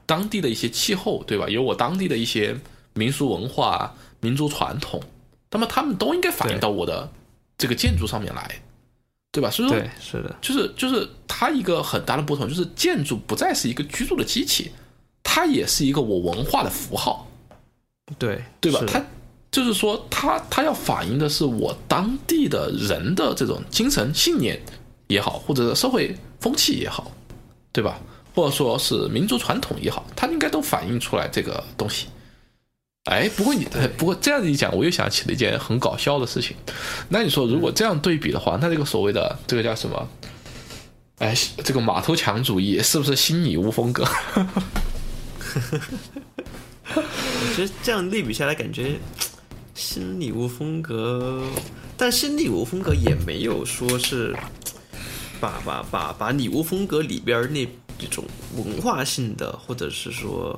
[0.05, 1.49] 当地的一些气候，对吧？
[1.49, 2.59] 有我当地的一些
[2.95, 5.01] 民俗文化、民族传统，
[5.53, 7.09] 那么他们都应该反映到我的
[7.57, 8.61] 这个建筑上面来，
[9.31, 9.49] 对吧？
[9.49, 14.73] 所以说，对，是的，就是就是它一个很大的不同，就是建筑不再是一个居住的机器，
[15.23, 17.29] 它也是一个我文化的符号，
[18.19, 18.81] 对，对吧？
[18.89, 19.01] 它
[19.51, 24.61] 就是说，它它要反映的是我当地的人的这种精神信念
[25.09, 27.11] 也好，或者社会风气也好，
[27.73, 27.99] 对吧？
[28.33, 32.07] 或者说是民族传统也好，它应该都反映出来这个东西。
[33.05, 33.67] 哎，不过你
[33.99, 36.57] 不过这样子一讲，我又想起了一件很搞笑的事情。
[37.09, 40.09] 那你说，如果这样对比的话，那这个所谓的这个叫什么？
[41.19, 41.35] 哎，
[41.65, 44.07] 这个马头强主义是不是新礼物风格？
[47.55, 48.99] 其实这样类比下来，感觉
[49.81, 51.43] 新礼物风格，
[51.97, 54.37] 但新礼物风格也没有说是
[55.41, 57.67] 把把把把礼物风格里边那
[57.99, 58.23] 这种
[58.57, 60.55] 文化性的，或者是说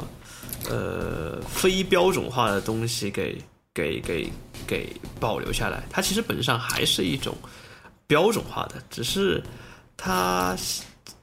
[0.69, 3.39] 呃非标准化的东西给
[3.73, 4.29] 给给
[4.67, 5.85] 给保留下来。
[5.89, 7.33] 它其实本质上还是一种
[8.09, 9.41] 标准化的，只是
[9.97, 10.57] 它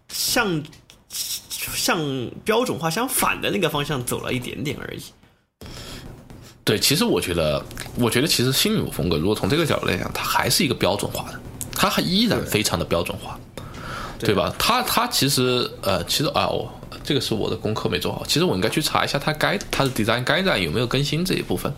[0.08, 0.64] 向
[1.10, 2.00] 向
[2.46, 5.04] 标准化相反的那个方向走了一点点而已。
[6.66, 7.66] 对，其实我觉得，
[8.00, 11.40] 我觉得其实新礼物风格，如果从这个角度来讲，它还是一个标准化的，
[11.74, 13.38] 它还依然非常的标准化，
[14.20, 14.54] 对吧？
[14.58, 16.72] 它它其实呃，其实啊，我
[17.04, 21.72] 这个是我的功课没做好，其实我应该去查一下它该它的 design guideline 有没有更新这一部分。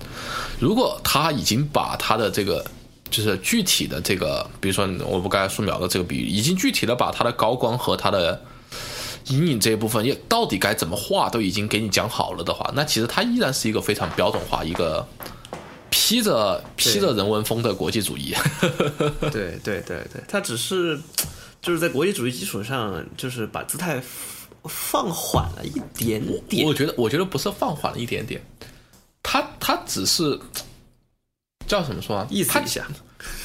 [0.60, 2.64] 如果它已经把它的这个
[3.10, 8.40] 就是具体的这个，比如说我不刚才素描的这个比喻，已经具体的把它的高光和它的
[9.28, 15.06] 阴影这一部分也到底该怎么画都已经给你讲好了的话，那其实它依然是一个非常标准化、一个
[15.92, 18.34] 披着披着人文风的国际主义。
[19.32, 21.00] 对对对对，他只是
[21.62, 24.02] 就是在国际主义基础上，就是把姿态
[24.64, 26.66] 放缓了一点点。
[26.66, 28.42] 我觉得，我觉得不是放缓了一点点，
[29.22, 30.40] 他他只是
[31.68, 32.28] 叫什么说啊？
[32.30, 32.88] 意思一下，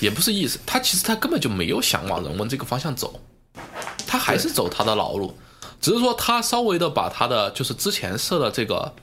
[0.00, 3.20] 也不是意思，他其实他根本就没有想往人文这个方向走，
[4.06, 5.36] 他还是走他的老路，
[5.80, 8.94] 只是说他稍微的把他的就是之前设的这个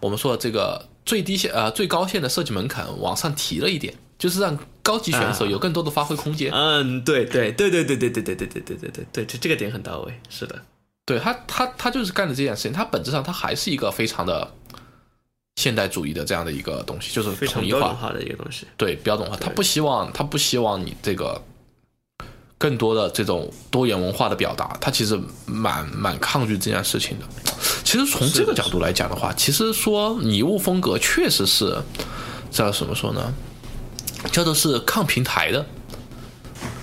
[0.00, 6.50] 我们说的这个最低线呃最高线的设计门槛往上提了一点，就是让高级选手有更多的发挥空间。
[6.52, 10.62] 嗯，对对对对对对对对对对对对对对，这这个点很到位，是的，
[11.04, 14.50] 对他他他就是干的这件事情，他本质上他还是一个非常的
[15.56, 17.78] 现代主义的这样的一个东西，就是统一化。
[17.80, 18.66] 标准化的一个东西。
[18.76, 21.40] 对标准化，他不希望他不希望你这个
[22.56, 27.26] 更多的这种多元文化的表达，他其实蛮蛮抗拒这件事情的。
[27.82, 31.82] 其实从这个角度来讲的话，其实说拟物风格确实是
[32.50, 33.32] 叫怎么说呢？
[34.32, 35.66] 叫做是抗平台的，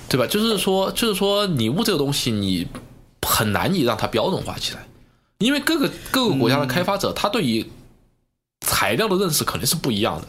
[0.08, 0.28] 对吧？
[0.28, 2.68] 就是说，就是说拟物这个东西，你
[3.26, 4.88] 很难以让它标准化起来，
[5.40, 7.68] 因为各个各个国家的开发者，他对于
[8.68, 10.28] 材料的认识肯定是不一样的。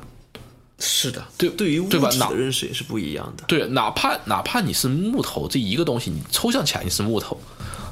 [0.78, 3.44] 是的，对对于物对吧那体的认识也是不一样的。
[3.46, 7.40] 对，哪怕哪怕你是木头这一个东西，你抽象起来你是木头，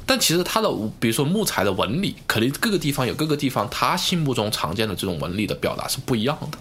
[0.05, 0.69] 但其实它的
[0.99, 6.57] 比如说木材的纹理，可能各个地方有各个地方他心目中常见的这种纹理的表达是不一样的。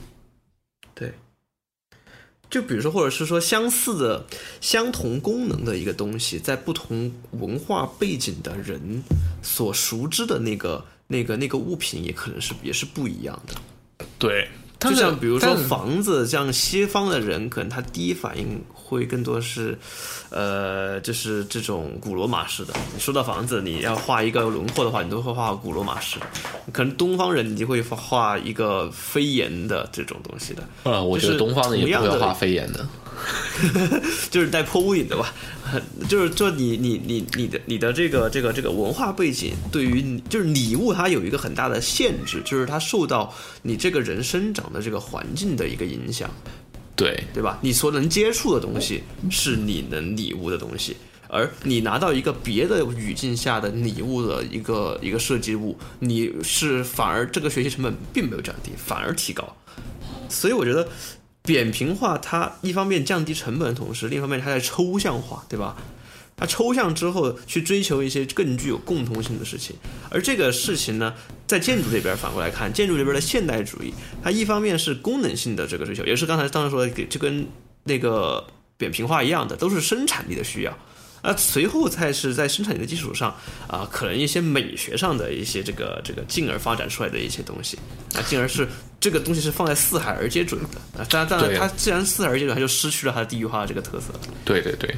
[0.94, 1.14] 对，
[2.50, 4.26] 就比如说，或者是说相似的、
[4.60, 9.02] 相同功能的一个东西，在不同文化背景的人
[9.42, 13.54] 所熟知的那个、那个、那个物品，也可能是也是不一样的。
[14.18, 14.48] 对，
[14.80, 19.78] 就像比如说房子，像西方的人，可能他第一反应会更多是，
[20.30, 22.72] 呃，就是这种古罗马式的。
[22.94, 26.18] 你说到房子，你要画一个轮廓的话，你都会画古罗马式。
[26.72, 30.62] 可能东方人你就会画一个飞檐的这种东西的。
[30.84, 32.78] 呃，我觉得东方人也同样的不会画飞檐的。
[32.78, 32.88] 就是
[34.50, 35.32] 带破屋顶的吧，
[36.08, 46.30] 就是就你你你你的你的这个这个这个文化背景，对于你就是礼物，它有一个很大的限制，就是它受到你这个人生长的这个环境的一个影响，
[46.96, 47.58] 对，对吧？
[47.62, 50.96] 你所能接触的东西是你能礼物的东西，
[51.28, 59.56] 而你拿到一个别的语境下的礼物的一个一个设计物，你是反而这个学习成本并没有降低，反而提高。
[60.28, 60.88] 所以我觉得
[61.42, 65.76] 扁平化它一方面降低成本的同时，另一方面它在抽象化，对吧？
[66.36, 69.76] 它抽象之后去追求一些更具有共通性的事情，
[70.08, 71.14] 而这个事情呢，
[71.46, 77.46] 在建筑这边反过来看，建筑这边的现代主义，它一方面是功能性的这个追求，也是刚才当时说的，就跟
[77.84, 78.46] 那个
[78.78, 80.78] 扁平化一样的，都是生产力的需要。
[81.22, 83.34] 那随后才是在生产力的基础上
[83.66, 87.78] 啊，可能一些美学上的一些这个这个进而发展出来的一些东西
[88.14, 88.66] 啊，进而是
[88.98, 90.68] 这个东西是放在四海而皆准的
[91.00, 91.06] 啊。
[91.10, 94.06] 当然，当然，它既然四海而皆准，它就失去了它的地域化的这个特色。
[94.44, 94.94] 对对对，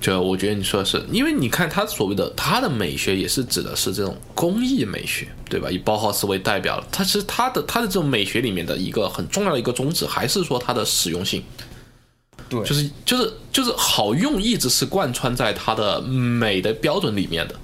[0.00, 5.70] 就我觉得你说的是，因为你看它所谓的它的美学也是指的是这种工艺美学，对吧？
[5.70, 11.42] 以包豪斯为代表的，它其实它的它的这种美学里面的一个很重要的一个宗旨，还是说它的实用性。
[12.48, 17.54] 对就是就是就是好用，一直是贯穿在它的美的标准里面的。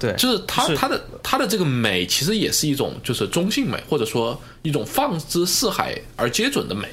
[0.00, 6.88] 对就是它它的它的这个美，其实也是一种就是中性美，或者说一种放之四海而皆准的美。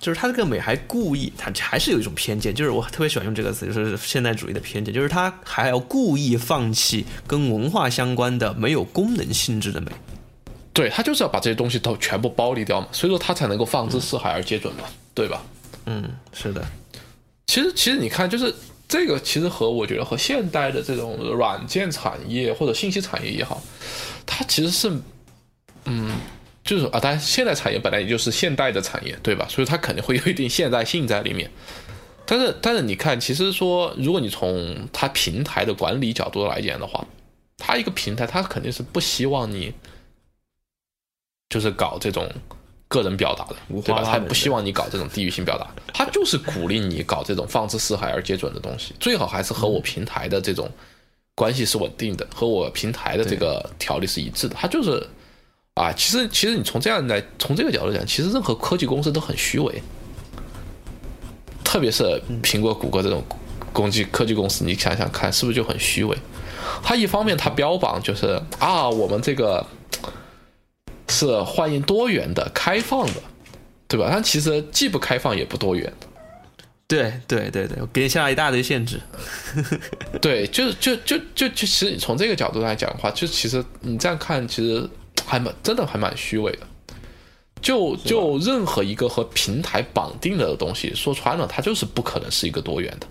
[0.00, 9.90] 就是它这个美还故意，它还是有一种偏见，就是我特别喜欢用这个词，就是现代主义的偏见，就是它还要故意放弃跟文化相关的没有功能性质的美。
[10.78, 15.42] 对他就是要把这些东西都全部剥离掉嘛，所以说他才能够放之四海而皆准嘛，对吧？
[15.86, 16.64] 嗯，是的，
[17.48, 18.54] 其实，其实你看，就是
[18.86, 23.60] 这个，其实和我觉得和现代的这种软件产业或者信息产业也好，
[24.24, 24.96] 它其实是，
[25.86, 26.12] 嗯，
[26.62, 29.44] 就是啊，当然现代产业本来也就是现代的产业，对吧？
[29.50, 31.50] 所以它肯定会有一定现代性在里面。
[32.24, 37.04] 但是，但是你看，其实说，如果你从它平台的管理角度来讲的话，
[37.56, 39.72] 它一个平台，它肯定是不希望你
[41.48, 42.28] 就是搞这种
[42.88, 43.62] 个人表达的，对吧？
[43.70, 50.70] 五花八门的它不希望你搞这种地域性表达， 他就是鼓励你搞这种放之四海而皆准的东西，最好还是和我平台的这种
[51.34, 54.54] 关系是稳定的，和我平台的这个条例是一致的。
[54.54, 55.06] 他就是
[55.74, 59.82] 啊，其实其实你从这样来从这个角度讲，其实任何科技公司都很虚伪，
[61.64, 63.22] 特别是苹果、谷歌这种
[63.72, 66.16] 攻击科技公司，你想想看，是不是就很虚伪？
[66.82, 69.64] 他一方面他标榜就是啊，我们这个
[71.08, 73.22] 是欢迎多元的、开放的，
[73.86, 74.08] 对吧？
[74.10, 75.92] 但其实既不开放也不多元。
[76.86, 78.98] 对对对对，我给你下了一大堆限制。
[80.22, 84.88] 对，就就就就就，其实你从这个角度来讲的话，就其实你这样看，其实
[85.26, 86.60] 还蛮真的还蛮虚伪的。
[87.60, 93.06] 就就任何一个和平台绑定的东西，说穿了，它就是不可能是一个多元的，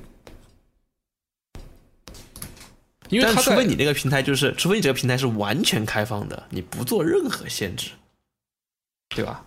[3.09, 7.89] 因为但它除非你那个平台就是，除非你这个平台是完全开放的，你不做任何限制，
[9.15, 9.43] 对吧？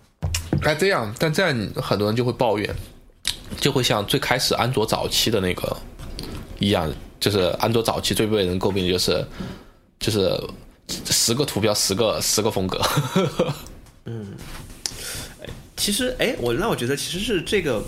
[0.63, 2.75] 哎这样，但这样很多人就会抱怨，
[3.59, 5.77] 就会像最开始安卓早期的那个
[6.59, 9.27] 一样，就是安卓早期最被人诟病的就是
[9.99, 10.39] 就是
[11.07, 12.81] 十个图标，十个十个风格。
[14.07, 14.35] 嗯
[15.77, 17.83] 其实，哎，我那我觉得其实是这个，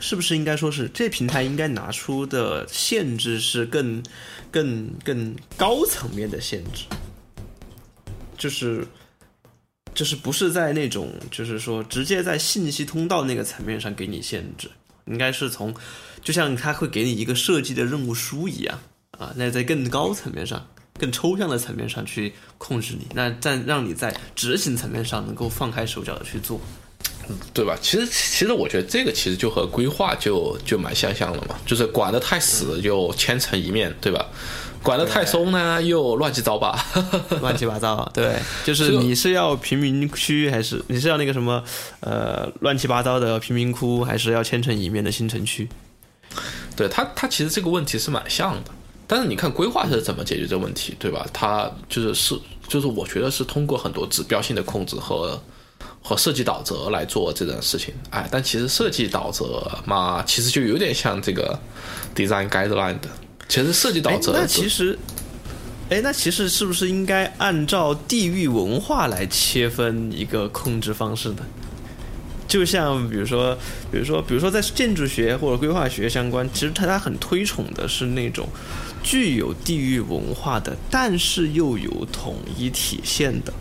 [0.00, 4.02] 是不是应该说是这平台应该拿出的限制是更、
[4.50, 6.84] 更、更高层面的限制，
[8.36, 8.86] 就是
[9.94, 14.70] 就是不是在那种就是说直接在信息通道那个层面上给你限制，
[15.06, 15.74] 应该是从
[16.22, 18.78] 就像他会给你一个设计的任务书一样
[19.12, 20.66] 啊，那在更高层面上。
[20.98, 26.58] 更抽象的层面上去控制你，那在让你在执行层面上能够放开手脚的去做。
[27.52, 27.76] 对吧？
[27.80, 34.24] 其实其实我觉得这个其实就和规划就就蛮相像的嘛，就是管得太死就千层一面，对吧？
[34.82, 36.78] 管得太松呢又乱七八糟。
[37.42, 41.64] 乱七八糟，对， 就是你是要贫民区，还是你是要那个什么
[42.00, 45.68] 呃乱七八糟的贫民窟，还是要千城一面的新城区？
[46.76, 48.70] 对它它其实这个问题是蛮像的，
[49.08, 51.26] 但是你看规划是怎么解决这个问题，对吧？
[51.32, 55.42] 它就是是就是我觉得是通过很多指标性的控制和。
[56.08, 61.58] 和设计导则来做这件事情，哎，但其实设计导则嘛，其实就有点像这个
[62.14, 63.08] design guideline 的。
[63.48, 64.96] 其实设计导哎，则，那其实，
[65.90, 71.38] 哎，那其实是不是应该按照地域文化来切分一个控制方式呢？
[72.46, 73.58] 就像比如说，
[73.90, 78.48] 比如说，比如说在建筑学或者规划学相关，其实它它很推崇的是那种
[79.02, 83.52] 具有地域文化的，但是又有统一体现的。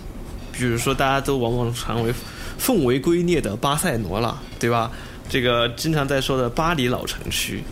[0.51, 2.13] 比如说，大家都往往常为
[2.57, 4.91] 奉为圭臬的巴塞罗那，对吧？
[5.27, 7.63] 这个经常在说的巴黎老城区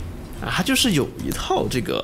[0.42, 1.98] 啊，它就是有一套这个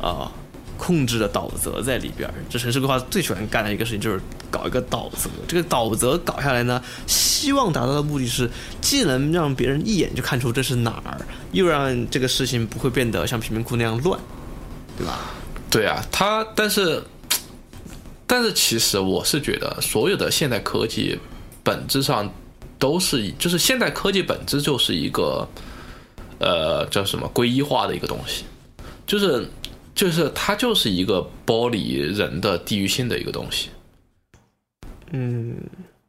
[0.00, 0.30] 啊、
[0.78, 2.32] 控制的导则在里边。
[2.48, 4.20] 这城市规划最喜欢干的一个事情就是
[4.50, 5.28] 搞一个导则。
[5.48, 8.48] 这个导则搞下来呢，希望达到的目的是，
[8.80, 11.20] 既能让别人一眼就看出这是哪儿，
[11.50, 14.18] 又让这个事情不会变得像贫民窟那样乱，
[14.96, 15.18] 对吧？
[15.68, 17.02] 对啊，它但是
[18.26, 21.18] 但是其实我是觉得，所有的现代科技
[21.62, 22.32] 本质上
[22.78, 25.48] 都是就是现代科技本质就是一个
[26.38, 28.44] 呃叫什么归一化的一个东西，
[29.06, 29.48] 就是
[29.94, 33.68] 就是它就是一个剥离人的地域性的一个东西。
[35.12, 35.56] 嗯，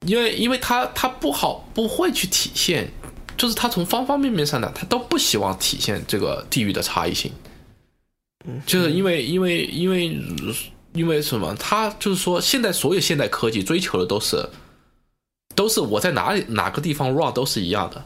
[0.06, 2.90] 因为因为它它不好不会去体现，
[3.36, 7.32] 就是它从方方面面上呢，它都不希望体现这个地域的差异性。
[8.66, 10.18] 就是因为因为因为
[10.94, 11.56] 因为什么？
[11.60, 14.46] 它就是说，现在所有现代科技追求的都是
[15.56, 18.06] 都是我在哪里哪个地方 run 都是一样的，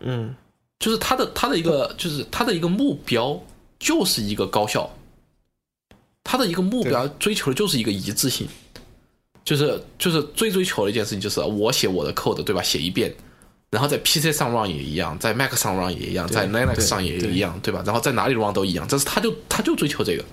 [0.00, 0.34] 嗯，
[0.78, 3.40] 就是他的他的一个就是他的一个目标
[3.78, 4.90] 就是一个高效，
[6.24, 8.48] 他的一个目标追求的就是一个一致性。
[9.44, 12.62] 就是就是最追求的一件事情，就是我写我的 code 对吧？
[12.62, 13.12] 写一遍，
[13.70, 17.82] 然后在 PC 上 run 也一样，在 Mac 上 run 也一样，在 Linux 上也一样，对吧？
[17.84, 20.24] 然后在哪里 run 都一样，但是他就他就追求这个。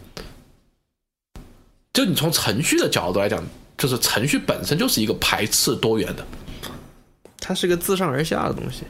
[1.92, 3.44] 就你从程序的角度来讲，
[3.80, 6.24] 就是程序本身就是一个排斥多元的，
[7.40, 8.84] 它是个自上而下的东西。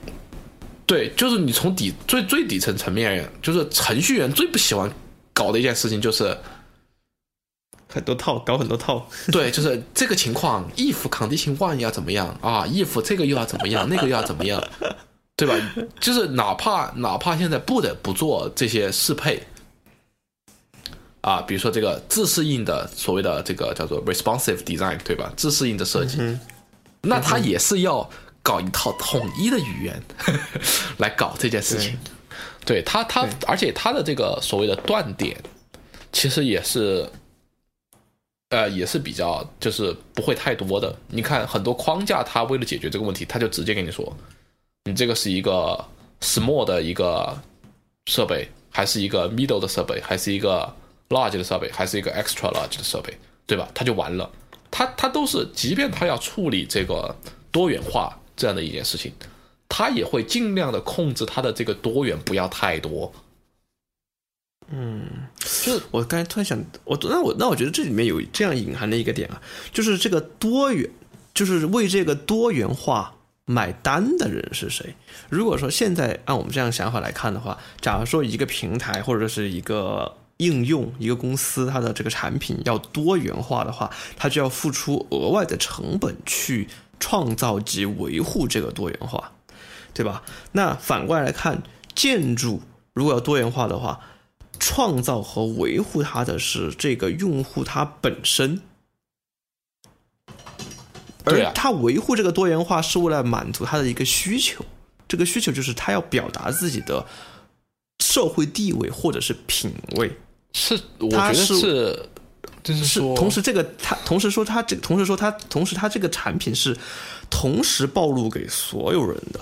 [0.85, 4.91] 对，就是你从底最最底层层面，就是程序员最不喜欢
[5.31, 6.35] 搞的一件事情，就是
[7.87, 9.07] 很多套，搞很多套。
[9.31, 14.59] 对，就是这个情况，if condition one 要怎么样啊？if 这个又要怎么样，那个又要怎么样，
[15.35, 15.55] 对吧？
[15.99, 19.43] 就是哪怕哪怕现在不得不做这些适配，
[21.21, 25.31] 啊，比如说这个自适应的所谓的这个叫做 responsive design，对吧？
[25.35, 26.17] 自适应的设计，
[27.01, 28.09] 那它也是要
[28.41, 30.01] 搞一套统一的语言
[30.97, 31.97] 来搞这件事情。
[32.65, 35.35] 对它，它而且它的这个所谓的断点，
[36.11, 37.09] 其实也是，
[38.49, 40.95] 呃，也是比较就是不会太多的。
[41.07, 44.15] 你看很多框架，它为了解决这个问题，它就直接跟你说，
[44.85, 45.83] 你这个是一个
[46.21, 47.35] small 的一个
[48.05, 50.71] 设备，还是一个 middle 的设备，还是一个
[51.09, 53.67] large 的设备，还是一个 extra large 的设备，对吧？
[53.73, 54.29] 它就完了。
[54.71, 57.15] 它它都是，即便它要处理这个
[57.51, 59.11] 多元化这样的一件事情，
[59.67, 63.11] 它也会尽量的控制它的这个多元不要太多。
[64.71, 65.01] 嗯
[65.39, 69.41] 就是我刚才突然想，我那我那我觉得这里面有这样隐含的一个点啊，
[69.73, 70.87] 就是这个多元，
[71.33, 74.93] 就是为这个多元化买单的人是谁？
[75.27, 86.67] 如果说现在按我们这样想法来看的话，假如说一个平台或者是一个应用、一个公司，它的这个产品要多元化的话，它就要付出额外的成本去
[86.99, 89.31] 创造及维护这个多元化，
[89.93, 90.23] 对吧？
[90.53, 91.61] 那反过来来看，
[91.93, 92.61] 建筑
[92.93, 93.99] 如果要多元化的话，
[94.59, 98.61] 创造和维护它的是这个用户他本身，
[101.25, 104.65] 而他维护这个多元化是为了满足他的一个需求，
[105.07, 107.05] 这个需求就是他要表达自己的
[107.99, 110.17] 社会地位或者是品味，
[110.53, 112.09] 是，我觉得它是是，
[112.63, 116.75] 就是是说，同时这个他同时说他这同时说他同时他这个产品是
[117.29, 119.39] 同时暴露给所有人的，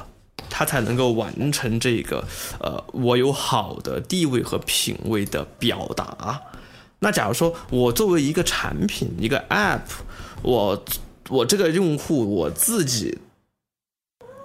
[0.49, 2.23] 他才能够完成这个
[2.59, 6.41] 呃我有好的地位和品味的表达。
[6.99, 9.81] 那假如说我作为一个产品一个 App，
[10.41, 10.85] 我
[11.29, 13.17] 我这个用户我自己。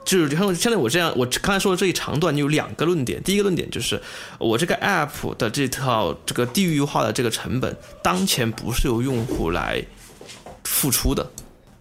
[0.04, 3.22] 就是像像我这样，我刚才说的这一长段你有两个论点。
[3.22, 4.00] 第一个论点就是，
[4.38, 9.84] 我这个 app 的这套这个地域化的这个成本，当前不是由用户来
[10.64, 11.30] 付出的，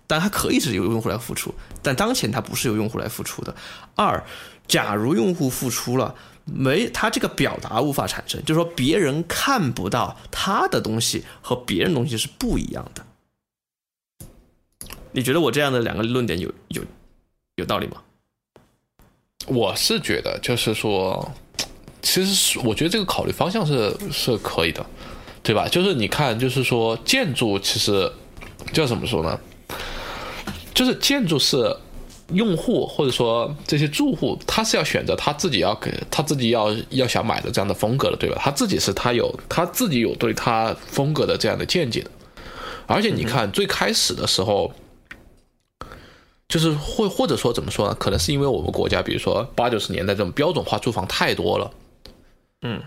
[0.05, 3.55] 但它可以是由用户来付出，但当前它不是由用户来付出的。
[3.95, 4.23] 二，
[4.67, 6.13] 假如用户付出了，
[6.45, 13.05] 没他这个表达无法产生，就是说别人看不到他的东西和别人东西是不一样的。
[15.11, 16.83] 你觉得我这样的两个论点有有
[17.55, 18.01] 有道理吗？
[19.47, 21.31] 我是觉得，就是说，
[22.01, 24.85] 其实我觉得这个考虑方向是是可以的，
[25.41, 25.67] 对吧？
[25.67, 28.11] 就是你看，就是说建筑其实
[28.71, 29.39] 叫怎么说呢？
[30.73, 31.75] 就是建筑是
[32.33, 38.39] 用户或者说这些住户，他是要选择他自己要给他自己要要想买的这样的风格的，对吧？
[38.39, 42.11] 他自己是他有他自己有对他风格的这样的见解的，
[42.85, 44.71] 而且你看最开始的时候。
[46.51, 47.95] 就是或或者说怎么说呢？
[47.97, 51.71] 可能是因为我们国家，比如说八九十年代这种标准化住房太多了，
[52.63, 52.83] 嗯，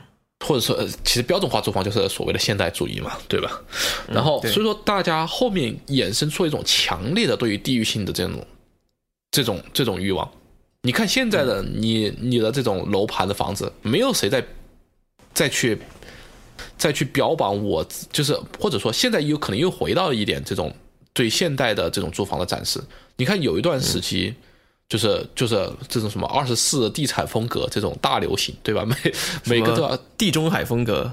[0.47, 3.62] 或者说呃其实标准化住房就是所谓的现代主义嘛，对吧？
[4.07, 8.47] 然后所以说大家后面衍生出一种强烈的对于地域性的这种
[9.31, 10.31] 这种这种欲望。
[10.83, 14.45] 你看现在的你你的这种楼盘的房子，没有谁在
[15.33, 15.79] 再去
[16.77, 20.71] 再去标榜我，就是或者说现在有可能又回到了一点这种
[21.15, 22.79] 对现代的这种住房的展示。
[23.17, 24.35] 你看有一段时期，
[24.89, 28.85] 就是就是这种什么二十四地产风格这种大流行，对吧？
[28.85, 28.97] 每
[29.45, 31.12] 每个都要地中海风格，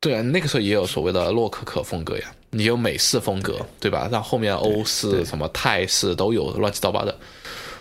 [0.00, 4.08] 对啊，那个时候也有所谓的洛可可风格呀，你有美式风格，对吧？
[4.10, 7.16] 然后后面欧式、什么泰式都有，乱七八糟的。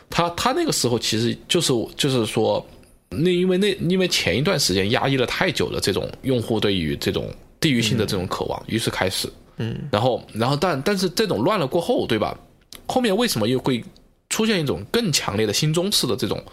[0.10, 2.64] 他他那个时候其实就是就是说，
[3.10, 9.28] 那因为那因为前一段时间压抑了太久的这种用户对于这种地域性的这种渴望，于是开始，
[9.58, 12.38] 嗯，然后然后但但是这种乱了过后，对吧？
[12.88, 13.84] 后面为什么又会
[14.30, 16.44] 出现一种更强烈的新中式的这种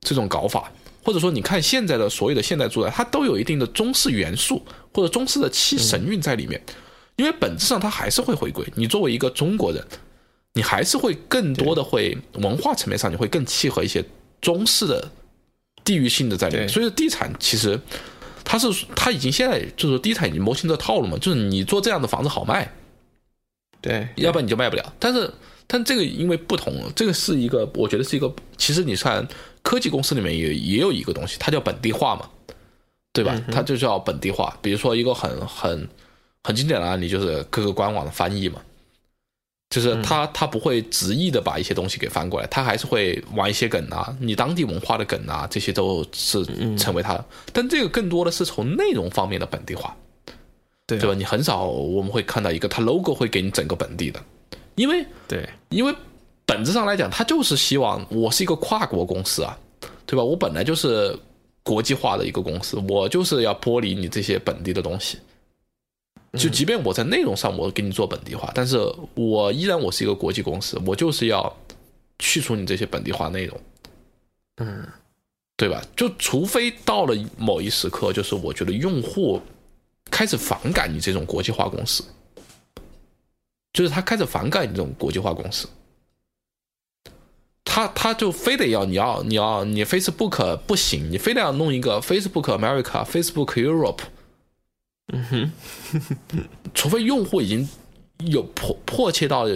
[0.00, 0.70] 这种搞法？
[1.04, 4.62] 或者说，你看现在的所有的现代住宅，它都有一定的中式元素
[4.92, 6.60] 或者中式的气神韵在里面，
[7.16, 8.62] 因为本质上它还是会回归。
[8.74, 9.82] 你作为一个中国人，
[10.52, 14.04] 你还是会更多的会文化层面上，你会更契合一些
[14.42, 15.10] 中式的
[15.82, 16.68] 地域性的在里面。
[16.68, 17.80] 所以地产其实
[18.44, 22.70] 它是它已经现在就是说地产已经摸清这套路嘛，就是你做这样的房子好卖，
[23.80, 24.92] 对，要不然你就卖不了。
[24.98, 25.32] 但是，
[25.68, 29.24] 但这个因为不同，这个是一个，我觉得是一个，其实你看
[29.62, 32.28] 科技公司里面也也有一个东西，它叫本地化嘛，
[33.12, 33.40] 对吧？
[33.52, 34.58] 它就叫本地化。
[34.60, 35.88] 比如说一个很很
[36.42, 38.60] 很经典的案例，就是各个官网的翻译嘛。
[39.70, 46.42] 就是它它不会执意的把一些东西给翻过来，它还是会玩一些梗啊，你当地文化的梗啊，这些都是
[46.78, 47.22] 成为它的。
[47.52, 49.94] 但这个更多的是从内容方面的本地化，
[50.86, 51.14] 对啊对吧？
[51.14, 54.18] 你很少我们会看到一个它 logo 会给你整个本地的，
[54.78, 55.94] 因为对因为
[56.46, 59.58] 本质上来讲，他就是希望我是一个跨国公司啊，
[60.06, 60.24] 对吧？
[60.24, 61.14] 我本来就是
[61.62, 65.18] 国际化的一个公司，我就是要剥离你这些本地的东西。
[66.34, 68.78] 就即便我在内容上我给你做本地化，但是
[69.14, 71.54] 我依然我是一个国际公司，我就是要
[72.18, 73.60] 去除你这些本地化内容，
[74.58, 74.86] 嗯，
[75.56, 75.82] 对吧？
[75.96, 79.40] 就除非到了某一时刻，就是我觉得用户
[80.10, 82.04] 开始反感你这种国际化公司，
[83.72, 85.68] 就是他开始反感你这种国际化公司，
[87.64, 94.00] 他他就非得要你要你要你 Facebook 不行，你非得要弄一个 Facebook America、Facebook Europe，
[95.12, 95.52] 嗯哼，
[96.74, 97.68] 除非用户已经
[98.26, 99.46] 有迫迫切到，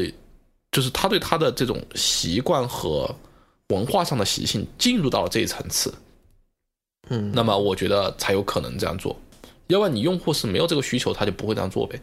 [0.71, 3.13] 就是他对他的这种习惯和
[3.69, 5.93] 文化上的习性进入到了这一层次，
[7.09, 9.19] 嗯，那么我觉得才有可能这样做，
[9.67, 12.01] 要不然你用户是没有这个需求，他就不会这样做呗。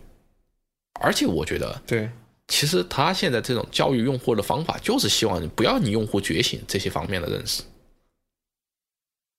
[0.99, 2.09] 而且我觉得，对，
[2.47, 7.63] 其实他现在这种教育用户的方法，就是希望你不要你用户觉醒这些方面的认识。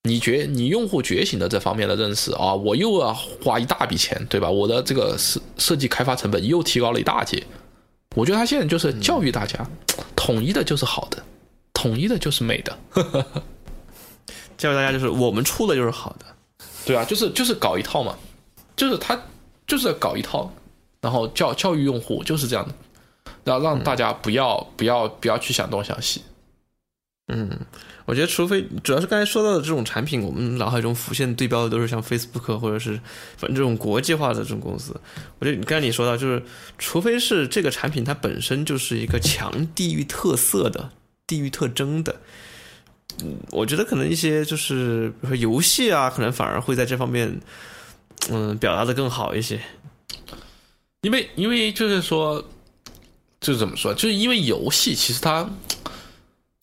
[0.05, 4.51] 你觉你用户觉醒的这方面的认识啊，我又要花一大笔钱，对吧？
[4.51, 7.43] 我的这个设设计开发成本又提高了一大截。
[8.16, 9.65] 我觉得他现在就是教育大家，
[10.16, 11.23] 统一的就是好的，
[11.74, 12.78] 统一的就是美的。
[14.57, 16.27] 教育大家就是我们出的就是好的，
[16.87, 18.16] 对啊，就是就是搞一套嘛，
[18.74, 19.20] 就是他
[19.66, 20.51] 就是在搞一套，
[21.01, 22.74] 然后教教育用户就是这样的，
[23.44, 26.22] 然后让大家不要、不要不要去想东想西。
[27.32, 27.48] 嗯，
[28.06, 33.01] 我觉得除非主要是刚才说到的这种产品，我们脑海中浮现对标的都是像 Facebook 或者是
[33.36, 34.93] 反正这种国际化的这种公司。
[35.39, 36.43] 我觉得你刚才你说到，就是
[36.77, 40.90] 除非是这个产品它本身就是一个强地域特色的、
[41.24, 42.16] 地域特征的。
[43.22, 47.40] 嗯，我觉得可能一些就是比如说游戏啊，可能反而会在这方面，
[48.28, 49.60] 嗯，表达的更好一些。
[51.02, 52.44] 因为因为就是说，
[53.40, 55.48] 就是怎么说，就是因为游戏其实它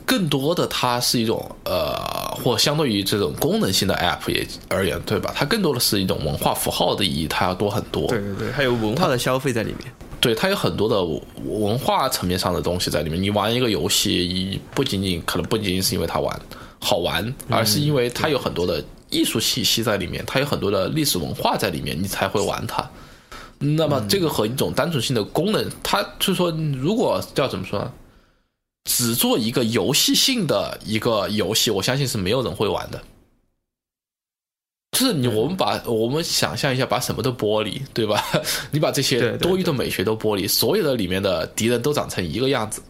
[0.06, 1.96] 更多的它是一种呃，
[2.44, 5.34] 或相对于这种功能性的 App 也而言，对吧？
[5.36, 8.08] 它更多的是一种文化符号的意义，它要多很多。
[8.08, 9.92] 对对对，还有文化的消费在里面。
[10.22, 11.04] 对，它有很多的
[11.44, 13.22] 文化层面上的东西在里面。
[13.22, 16.40] 你玩一个游戏，不仅仅可能不仅仅是因为它玩
[16.80, 22.88] 好玩，而是因为它有很多的艺术气息在里面，它有很多的历史文化在里面，你才会玩它。
[23.60, 27.92] 那么这个和一种单纯性的功能，它就是说，如果叫怎么说呢？
[28.86, 33.04] 只做一个游戏性的一个游戏，我相信是没有人会玩的。
[34.92, 38.24] 就是你，我们把我们想象一下，把什么都剥离，对吧？
[38.72, 42.82] 你把这些多余的美学都剥离，所有的里面的敌人都长成一个样子，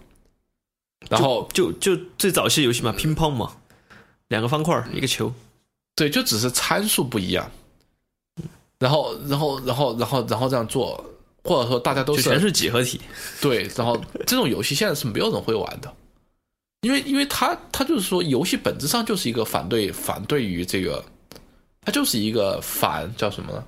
[1.10, 3.58] 然后就就最早期游戏嘛，乒乓嘛，
[4.28, 5.34] 两个方块儿一个球。
[5.96, 7.52] 对，就只是参数不一样，
[8.80, 11.04] 然后，然后，然后，然后，然后这样做，
[11.44, 13.02] 或者说大家都是全是几何体。
[13.42, 15.92] 对，然后这种游戏现在是没有人会玩的，
[16.82, 21.04] 因为因为他他就是说，游戏本质上就是一个反对反对于这个，
[21.82, 23.64] 它就是一个反叫什么呢？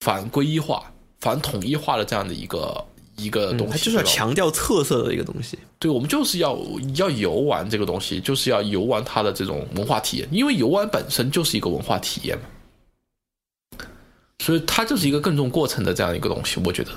[0.00, 2.84] 反归一化、反统一化的这样的一个
[3.16, 5.58] 一个东西，嗯它就是要强调特色的一个东西。
[5.78, 6.58] 对，我们就是要
[6.96, 12.44] 要游玩这个东西，就是要游玩它的这种文化体验，因为游玩本身就是一个文化体验嘛，
[14.38, 16.90] 所以它就是一个更重过程的这样一个东西，我觉得。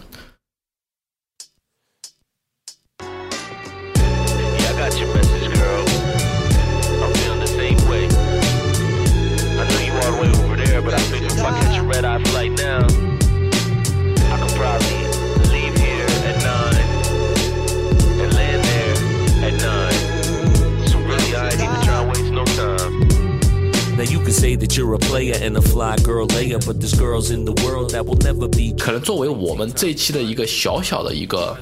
[24.32, 27.54] say that you're a player and a fly girl layer but this girls in the
[27.64, 31.58] world that will never be 可能作为我们这一期的一个小小的一个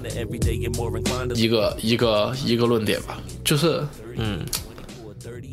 [1.36, 3.86] 一个一个一个论点吧就是
[4.16, 4.46] 嗯。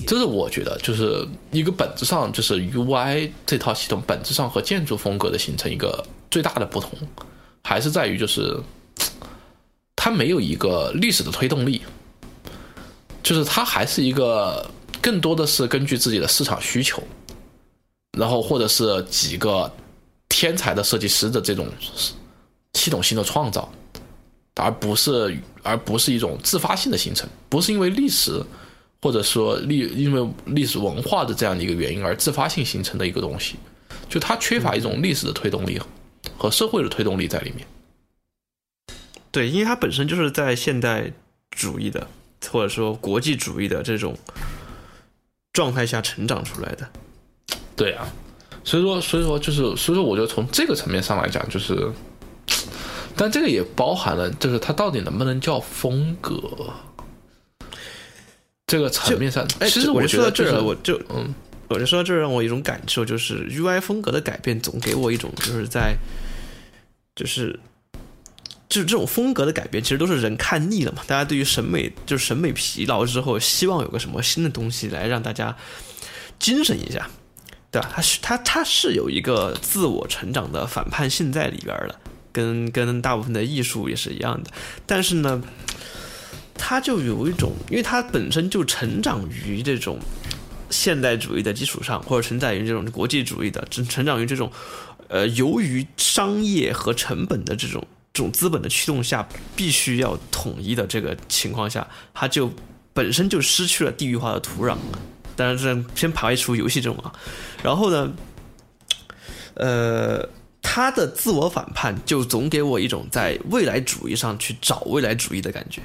[0.07, 6.91] 这是我觉得就是一个本质上就是 UI 这套系统本质上和建筑风格的形成一个最大的不同
[7.63, 8.59] 还是在于就是
[9.97, 11.83] 它没有一个历史的推动力
[13.23, 14.69] 就是它还是一个
[15.03, 17.03] 更多的是根据自己的市场需求，
[18.17, 19.71] 然后或者是几个
[20.31, 21.69] 天才的设计师的这种
[22.73, 23.71] 系统性的创造。
[24.57, 28.39] 而不是而不是一种自发性的形成，不是因为历史
[29.01, 33.57] 或者说历因为历史文化的这样的一个原因而自发性形成的一个东西，
[34.11, 35.81] 就它缺乏一种历史的推动力
[36.37, 37.67] 和社会的推动力在里面。
[39.31, 41.11] 对，因为它本身就是在现代
[41.51, 42.07] 主义的
[42.51, 44.15] 或者说国际主义的这种
[45.53, 46.89] 状态下成长出来的。
[47.75, 48.07] 对啊，
[48.63, 51.91] 所以说，所以说就是，所以说，我觉得从这个层面上来讲，就是，
[53.17, 56.41] 但这个也包含了，就是它到底能不能叫风格，
[58.67, 61.35] 这个层面上，哎，其实我觉得就是说到这儿，我就嗯，
[61.69, 65.97] 我就说到这，让我有一种感受，就是 UI 风格的改变，总给我一种就是在，
[67.17, 67.59] 就是，
[68.73, 71.03] 就是这种风格的改变，其实都是人看腻了嘛。
[71.07, 75.55] 大家对于审美就是审美疲劳之后，希望有个什么新的东西来让大家
[76.39, 77.11] 精神一下，
[77.71, 77.93] 对吧？
[77.95, 82.01] 它是它它是有一个自我成长的反叛性在里边儿的，
[82.33, 84.51] 跟跟大部分的艺术也是一样的。
[84.87, 85.43] 但是呢，
[86.55, 89.99] 它就有一种，因为它本身就成长于这种
[90.71, 94.51] 现代主义的基础上，或者承载于这种国际主义的，成成长于这种
[95.09, 99.27] 呃，由于商业和成本的这种种资本的驱动下，
[99.57, 102.53] 必须要统一的这个情况下，它就
[102.93, 104.77] 本身就失去了地域化的土壤。
[105.35, 107.13] 当然，这先排除游戏这种啊，
[107.63, 108.13] 然后呢，
[109.55, 110.29] 呃，
[110.61, 115.81] 他的自我反叛就总给我一种在未来主义上去找未来主义的感觉。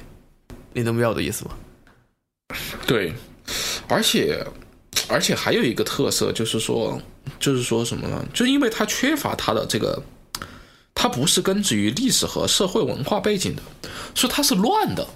[0.74, 1.52] 你能明白我的意思吗？
[2.86, 3.12] 对，
[3.88, 4.46] 而且
[5.08, 7.00] 而且还有一个特色就是说，
[7.40, 8.22] 就是说什么呢？
[8.34, 10.00] 就因为它缺乏它的这个，
[11.00, 13.62] 它不是根植于历史和社会文化背景的，
[14.16, 15.06] 所以它是乱的。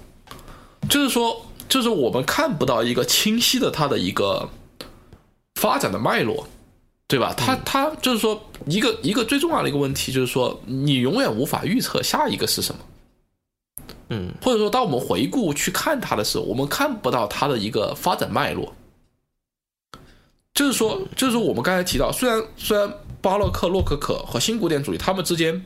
[0.89, 4.49] 就是说，就是我们看不到一个清晰的它的一个
[5.55, 6.47] 发展的脉络，
[7.05, 7.33] 对吧？
[7.35, 12.81] 它它就是说一个一个最重要的一个问题，就是说你永远无法预测下一个是什么。
[14.07, 18.73] 嗯，或者说，当我们回顾去看它的时候，我们看不到它的一个发展脉络。
[20.53, 22.89] 就是说，就是说，我们刚才提到，虽然虽然
[23.21, 25.65] 巴洛克、洛可可和新古典主义他们之间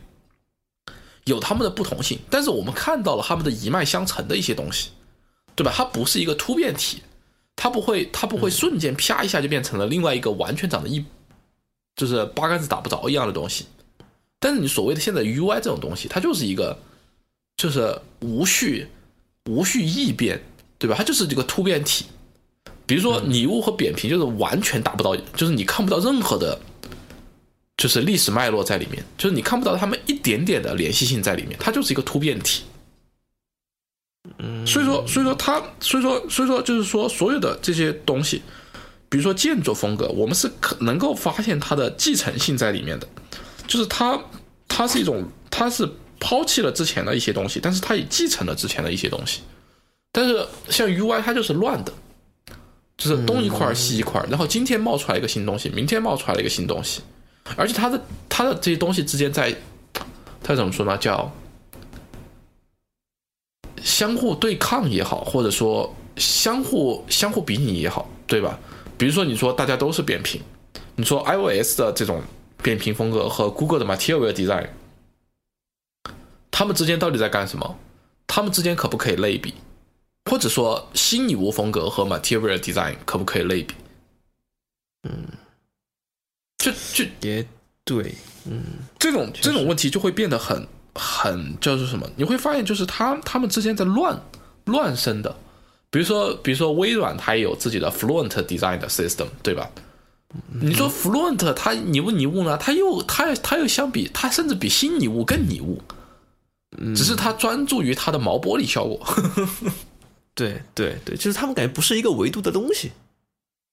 [1.27, 4.89] 有他们的不同性，但是我们看到了他们的一脉相承的一些东西，
[5.55, 5.71] 对吧？
[5.75, 7.03] 它不是一个突变体，
[7.55, 11.05] 它不会，它不会瞬间啪一下就变成了另外一个完全长得一
[11.95, 13.65] 就是八竿子打不着一样的东西。
[14.39, 16.77] 但是你所谓的现在 UI 这种东西，它就是一个
[17.57, 18.87] 就是无序
[19.49, 20.41] 无序异变，
[20.77, 20.95] 对吧？
[20.97, 22.05] 它就是这个突变体。
[22.85, 26.57] 比如说拟物和扁平，就是完全达不到，就是你看不到任何的，
[27.77, 32.63] 就是历史脉络在里面，就是你看不到他们一点点的联系性在里面，它就是一个突变体。
[34.39, 38.41] 嗯，所以说，所以说它，所以说，所以说，就是说，所有的这些东西，
[39.07, 43.07] 比如说建筑风格，我们是可能够发现它的继承性在里面的，
[43.67, 44.19] 就是它，
[44.67, 45.87] 它是一种，它是
[46.19, 49.41] 抛弃了之前的一些东西，但是它也继承了之前的一些东西。
[50.11, 51.93] 但是像 UI，它就是乱的，
[52.97, 57.01] 就是东一块儿西一块儿，然后今天冒出来一个新东西，明天冒出来了一个新东西，
[57.55, 59.55] 而且它的它的这些东西之间在，
[60.43, 60.97] 它怎么说呢？
[60.97, 61.31] 叫
[63.81, 68.59] 相互对抗也好，或者说相互相互比拟也好，对吧？
[68.97, 70.41] 比如说你说大家都是扁平，
[70.95, 72.21] 你说 iOS 的这种
[72.63, 74.69] 扁平风格和 Google 的 Material Design，
[76.49, 77.77] 他们之间到底在干什么？
[78.25, 79.53] 他们之间可不可以类比？
[80.29, 83.75] 或者说新拟物风格和 Material Design 可不可以类比？
[85.03, 85.25] 嗯，
[86.57, 87.45] 就就也
[87.83, 88.15] 对，
[88.45, 88.63] 嗯
[88.99, 92.09] 这种这种问题就会变得很很就是什么？
[92.15, 94.19] 你会发现，就是他他们之间在乱
[94.65, 95.35] 乱生的。
[95.89, 99.69] 比如说，比如说微软，它也有自己的 Fluent Design 的 system，对吧？
[100.59, 102.57] 你说 Fluent 它拟不拟物呢？
[102.57, 105.81] 它又它它又相比它甚至比新拟物更拟物，
[106.93, 108.99] 只是它专注于它的毛玻璃效果。
[110.35, 112.91] 对对对，就是他们感觉不是一个维度的东西。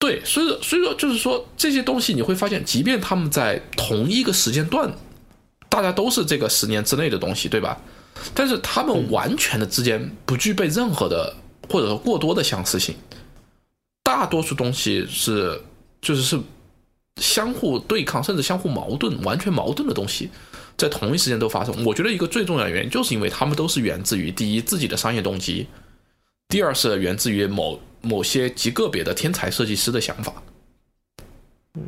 [0.05, 4.95] 对，所以说所以说就是说这些东西你会发现，即便他们在同一个时间段，
[5.71, 7.81] 大家都是这个十年之内的东西，对吧？
[8.35, 11.35] 但是他们完全的之间不具备任何的
[11.71, 12.95] 或者说过多的相似性，
[14.03, 15.59] 大多数东西是
[16.03, 16.39] 就是是
[17.17, 20.29] 相互对抗，甚至相互矛盾、完全矛盾的东西，
[20.77, 21.83] 在同一时间都发生。
[21.83, 25.67] 我觉得一个最重要的原因，就是因为他们都是源自于第一自己的商业动机，
[26.51, 30.33] 第二是源自于某某些极个别的天才设计师的想法。
[31.75, 31.85] 嗯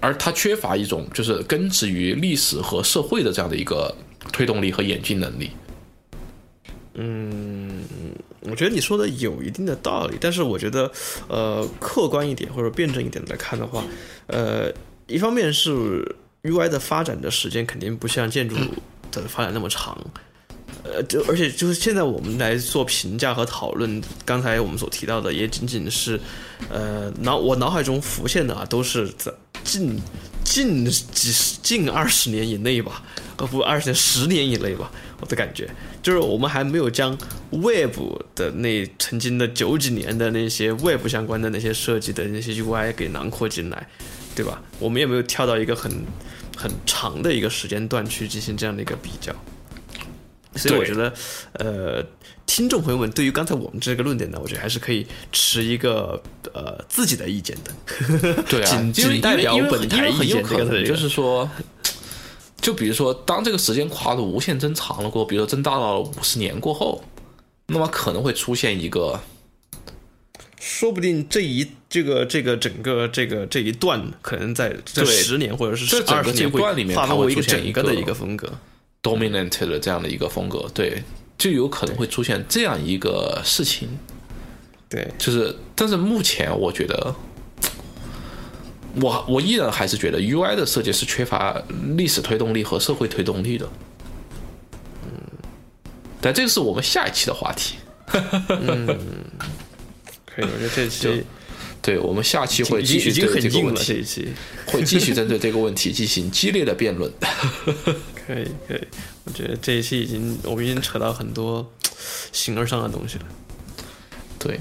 [0.00, 3.92] 而它缺乏一种就是根植于历史和社会的这样的一个
[4.30, 5.50] 推动力和演进能力。
[6.94, 7.82] 嗯，
[8.40, 10.92] 我觉得你说的有一定的道理，但是我觉得，
[11.28, 13.82] 呃，客观一点或者辩证一点来看的话，
[14.26, 14.70] 呃，
[15.06, 18.54] 一方面是 UI 的发展的时间肯定不像建筑
[19.10, 19.98] 的发展那么长，
[20.94, 26.18] 呃，就而且就是现在我们来做评价和讨论，刚才我们所提到的也仅仅是，
[26.68, 29.32] 呃，脑我脑海中浮现的啊，都是在
[29.64, 29.98] 近
[30.44, 33.02] 近几十近二十年以内吧，
[33.36, 34.90] 呃不二十年十年以内吧，
[35.20, 35.68] 我的感觉
[36.02, 37.16] 就是我们还没有将
[37.50, 37.96] Web
[38.34, 43.88] 的那曾经的九几年的那些 Web 相关的那些设计的那些 UI 给囊括进来，
[44.34, 44.62] 对吧？
[44.78, 45.90] 我们也没有跳到一个很
[46.56, 49.34] 很长的一个时间段去进行这样的一个比较。
[50.56, 51.12] 所以我觉得，
[51.54, 52.04] 呃，
[52.46, 56.20] 听众朋友们对于刚才我们这个论点呢，我觉得还是可以持一个
[56.52, 58.42] 呃自己的意见的。
[58.44, 61.48] 对啊， 仅仅代表本台意见有可能这个就是说，
[62.60, 67.04] 就比如说，当这个时间跨度无限增长了过后，比如说增大到了五十年过后，
[67.66, 69.20] 那么可能会出现一个
[70.60, 78.52] 说不定这一这个这个整个这个这一段，可能在这十年或者是这整个二十年这一段里面它划分为一个会出现一整个的一个风格。
[79.06, 81.02] Dominant 的这样的一个风格，对，
[81.38, 83.88] 就有可能会出现这样一个事情。
[84.88, 87.14] 对，就是，但是目前我觉得，
[89.00, 91.62] 我我依然还是觉得 UI 的设计是缺乏
[91.96, 93.68] 历史推动力和社会推动力的。
[95.04, 95.10] 嗯，
[96.20, 97.76] 但这个是我们下一期的话题。
[98.48, 98.86] 嗯
[100.24, 101.24] 可以，我觉得这期
[101.82, 104.28] 对我们下期会继续对很硬了，这这个问题，一期。
[104.66, 107.10] 会继续针对这个问题进行激烈的辩论。
[108.26, 108.86] 可以可以，
[109.24, 111.70] 我觉得这一期已经我们已经扯到很多
[112.32, 113.24] 形而上的东西了。
[114.38, 114.58] 对，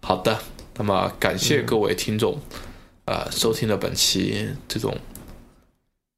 [0.00, 0.38] 好的，
[0.76, 2.40] 那么感谢各位听众，
[3.04, 4.96] 啊、收听了本期这种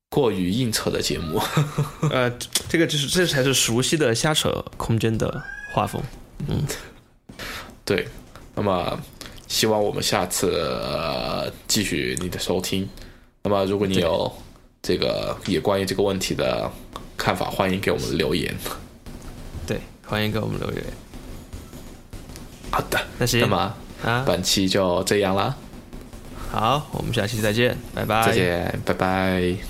[0.09, 1.41] 过于硬扯的节目。
[2.11, 2.31] 呃，
[2.69, 5.43] 这个就是这才是熟悉的瞎扯空间的
[5.73, 6.01] 画风。
[6.49, 6.65] 嗯
[7.85, 8.07] 对，
[8.55, 9.01] 那么
[9.49, 12.89] 希望我们下次、呃、继续你的收听。
[13.43, 14.33] 那么如果你有
[14.83, 16.71] 这个也关于这个问题的
[17.17, 18.55] 看法，欢迎给我们留言。
[19.67, 20.85] 对，欢迎给我们留言。
[22.71, 23.75] 好的，那行那么
[24.05, 25.57] 啊，本期就这样啦，
[26.51, 28.27] 好，我们下期再见，拜拜。
[28.27, 29.70] 再见，拜拜